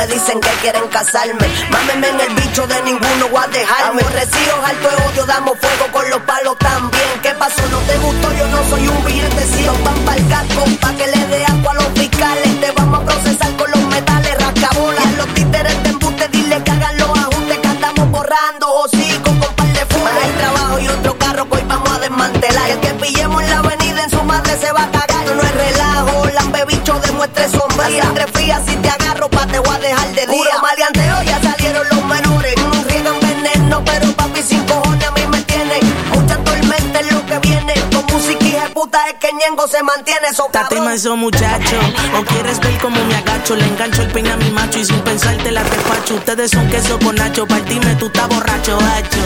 me 0.00 0.06
dicen 0.06 0.40
que 0.40 0.48
quieren 0.62 0.88
casarme. 0.88 1.46
Mámenme 1.70 2.08
en 2.08 2.20
el 2.20 2.34
bicho 2.34 2.66
de 2.66 2.80
ninguno 2.82 3.28
voy 3.30 3.42
a 3.44 3.48
dejarme. 3.48 4.00
Aborrecidos, 4.00 4.58
alto 4.64 4.88
de 4.88 4.96
odio, 5.06 5.26
damos 5.26 5.58
fuego 5.58 5.92
con 5.92 6.08
los 6.08 6.20
palos 6.22 6.56
también. 6.58 7.10
¿Qué 7.22 7.30
pasó? 7.34 7.62
¿No 7.70 7.78
te 7.80 7.98
gustó? 7.98 8.32
Yo 8.32 8.46
no 8.48 8.64
soy 8.70 8.88
un 8.88 9.04
billete, 9.04 9.44
si 9.52 9.66
van 9.66 9.98
pa'l 10.06 10.28
casco, 10.28 10.64
pa' 10.80 10.94
que 10.94 11.06
le 11.06 11.26
dé 11.26 11.44
agua 11.44 11.72
a 11.72 11.74
los 11.74 11.88
fiscales. 11.98 12.60
Te 12.60 12.70
vamos 12.70 13.00
a 13.00 13.04
procesar 13.04 13.52
se 39.70 39.82
mantiene. 39.82 40.32
So, 40.34 40.44
Tate 40.44 40.68
cabrón. 40.68 40.84
manso 40.84 41.16
muchacho. 41.16 41.76
O 42.18 42.24
quieres 42.24 42.58
ver 42.60 42.76
cómo 42.78 43.02
me 43.04 43.16
agacho. 43.16 43.54
Le 43.54 43.64
engancho 43.66 44.02
el 44.02 44.08
peine 44.08 44.30
a 44.32 44.36
mi 44.36 44.50
macho 44.50 44.78
Y 44.78 44.84
sin 44.84 45.00
pensarte 45.00 45.50
la 45.50 45.62
despacho. 45.62 46.14
Ustedes 46.16 46.50
son 46.50 46.68
queso 46.68 46.98
con 46.98 47.14
nacho 47.14 47.46
Partime 47.46 47.94
tú 47.96 48.06
estás 48.06 48.28
borracho, 48.28 48.76
hacho. 48.76 49.18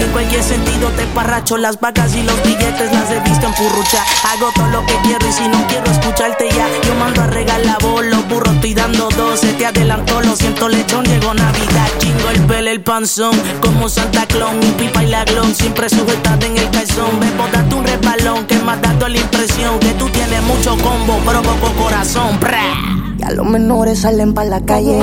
En 0.00 0.10
cualquier 0.10 0.42
sentido 0.42 0.88
te 0.90 1.06
parracho. 1.06 1.56
Las 1.56 1.78
vacas 1.80 2.14
y 2.14 2.22
los 2.22 2.42
billetes 2.42 2.92
las 2.92 3.10
he 3.10 3.20
visto 3.20 3.46
en 3.46 3.54
purrucha 3.54 4.04
Hago 4.32 4.50
todo 4.54 4.68
lo 4.68 4.86
que 4.86 4.96
quiero 5.04 5.26
Y 5.28 5.32
si 5.32 5.46
no 5.48 5.64
quiero 5.68 5.90
escucharte 5.90 6.48
ya. 6.50 6.66
Yo 6.86 6.94
mando 6.96 7.22
a 7.22 7.26
regalar 7.28 7.78
voz 7.80 8.04
Los 8.04 8.26
burros 8.28 8.54
estoy 8.54 8.74
dando 8.74 9.08
dos 9.10 9.40
Se 9.40 9.52
te 9.52 9.66
adelantó, 9.66 10.20
lo 10.20 10.34
siento 10.34 10.68
lechón 10.68 11.04
Llegó 11.04 11.34
Navidad, 11.34 11.88
chingo 11.98 12.30
el 12.30 12.40
pelo, 12.46 12.70
el 12.70 12.80
panzón 12.80 13.40
Como 13.60 13.88
Santa 13.88 14.26
Claus, 14.26 14.54
mi 14.54 14.70
pipa 14.72 15.02
y 15.04 15.06
la 15.06 15.24
glon 15.24 15.54
Siempre 15.54 15.88
sujetada 15.88 16.44
en 16.46 16.56
el 16.56 16.70
calzón. 16.70 17.20
Bebo, 17.20 17.46
date 17.52 17.74
un 17.74 17.84
resbalón 17.84 18.46
Que 18.46 18.56
me 18.56 18.72
ha 18.72 18.76
dado 18.76 19.08
la 19.08 19.18
impresión 19.18 19.78
Que 19.84 19.92
tú 19.98 20.08
tienes 20.08 20.42
mucho 20.42 20.76
combo 20.78 21.20
Pero 21.26 21.42
poco 21.42 21.70
corazón, 21.74 22.38
Pra. 22.40 22.72
Ya 23.18 23.30
los 23.30 23.46
menores 23.46 24.00
salen 24.00 24.34
para 24.34 24.48
la 24.48 24.60
calle. 24.60 24.98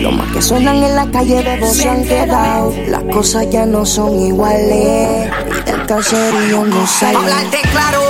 Los 0.00 0.12
más 0.12 0.30
que 0.32 0.42
suenan 0.42 0.82
en 0.82 0.96
la 0.96 1.06
calle 1.06 1.42
de 1.42 1.60
vos 1.60 1.74
se 1.74 1.88
han 1.88 2.04
quedado. 2.04 2.74
Las 2.88 3.02
cosas 3.04 3.48
ya 3.48 3.64
no 3.64 3.86
son 3.86 4.20
iguales. 4.20 5.30
Y 5.48 5.70
del 5.70 5.86
caserío 5.86 6.64
no 6.64 6.86
sale. 6.86 7.16
hablarte 7.16 7.60
claro, 7.72 8.00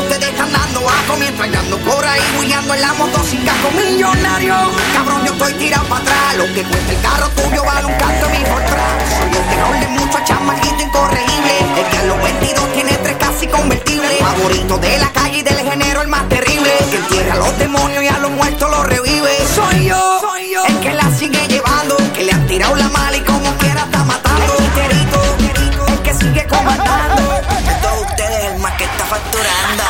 ustedes 0.00 0.28
están 0.28 0.52
dando 0.52 0.80
asco 0.88 1.16
mientras 1.18 1.48
por 1.84 2.04
ahí 2.04 2.20
huyendo 2.38 2.74
en 2.74 2.80
la 2.80 2.92
moto 2.94 3.22
sin 3.24 3.44
casco 3.44 3.70
millonario. 3.72 4.54
Cabrón, 4.94 5.22
yo 5.26 5.32
estoy 5.32 5.52
tirado 5.54 5.84
para 5.88 6.02
atrás. 6.02 6.36
Lo 6.36 6.44
que 6.54 6.62
cuesta 6.62 6.92
el 6.92 7.00
carro 7.00 7.28
tuyo 7.30 7.64
vale 7.64 7.86
un 7.86 7.94
canto 7.94 8.28
mi 8.30 8.44
Fortran. 8.44 8.94
Soy 9.10 9.40
el 9.40 9.48
tenor 9.48 9.80
de 9.80 9.88
muchos 9.88 10.24
chamaquito 10.24 10.82
incorregible. 10.82 11.58
El 11.80 11.90
que 11.90 11.98
a 11.98 12.04
los 12.04 12.22
22 12.22 12.72
tiene 12.72 12.92
casi 13.34 13.46
convertibles. 13.48 14.18
Favorito 14.18 14.78
de 14.78 14.98
la 14.98 15.10
calle 15.12 15.38
y 15.38 15.42
del 15.42 15.58
género, 15.58 16.02
el 16.02 16.08
más 16.08 16.28
terrible. 16.28 16.70
Que 16.90 16.96
entierra 16.96 17.34
a 17.34 17.36
los 17.36 17.58
demonios 17.58 18.04
y 18.04 18.08
a 18.08 18.18
los 18.18 18.30
muertos 18.30 18.70
los 18.70 18.86
revive. 18.86 19.30
Soy 19.54 19.86
yo, 19.86 20.20
soy 20.20 20.52
yo. 20.52 20.64
El 20.66 20.80
que 20.80 20.92
la 20.92 21.10
sigue 21.16 21.46
llevando. 21.48 21.96
Que 22.12 22.24
le 22.24 22.32
han 22.32 22.46
tirado 22.46 22.74
la 22.76 22.88
mala 22.88 23.16
y 23.16 23.20
como 23.20 23.50
quiera 23.58 23.82
está 23.84 24.04
matando. 24.04 24.54
El 24.56 24.64
titerito, 24.64 25.86
el 25.88 25.98
que 26.02 26.14
sigue 26.14 26.46
comandando. 26.46 27.22
De 27.32 27.74
todos 27.82 28.06
ustedes, 28.08 28.52
el 28.52 28.60
más 28.60 28.72
que 28.74 28.84
está 28.84 29.04
facturando. 29.04 29.82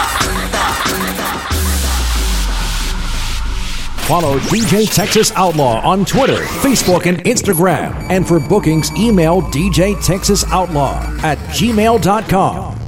Follow 4.07 4.39
DJ 4.51 4.87
Texas 4.87 5.33
Outlaw 5.35 5.81
on 5.83 6.05
Twitter, 6.05 6.45
Facebook, 6.61 7.07
and 7.07 7.25
Instagram. 7.25 7.95
And 8.11 8.27
for 8.27 8.39
bookings, 8.39 8.91
email 8.99 9.41
DJ 9.41 9.95
Texas 10.05 10.45
Outlaw 10.51 11.01
at 11.23 11.39
gmail.com. 11.57 12.84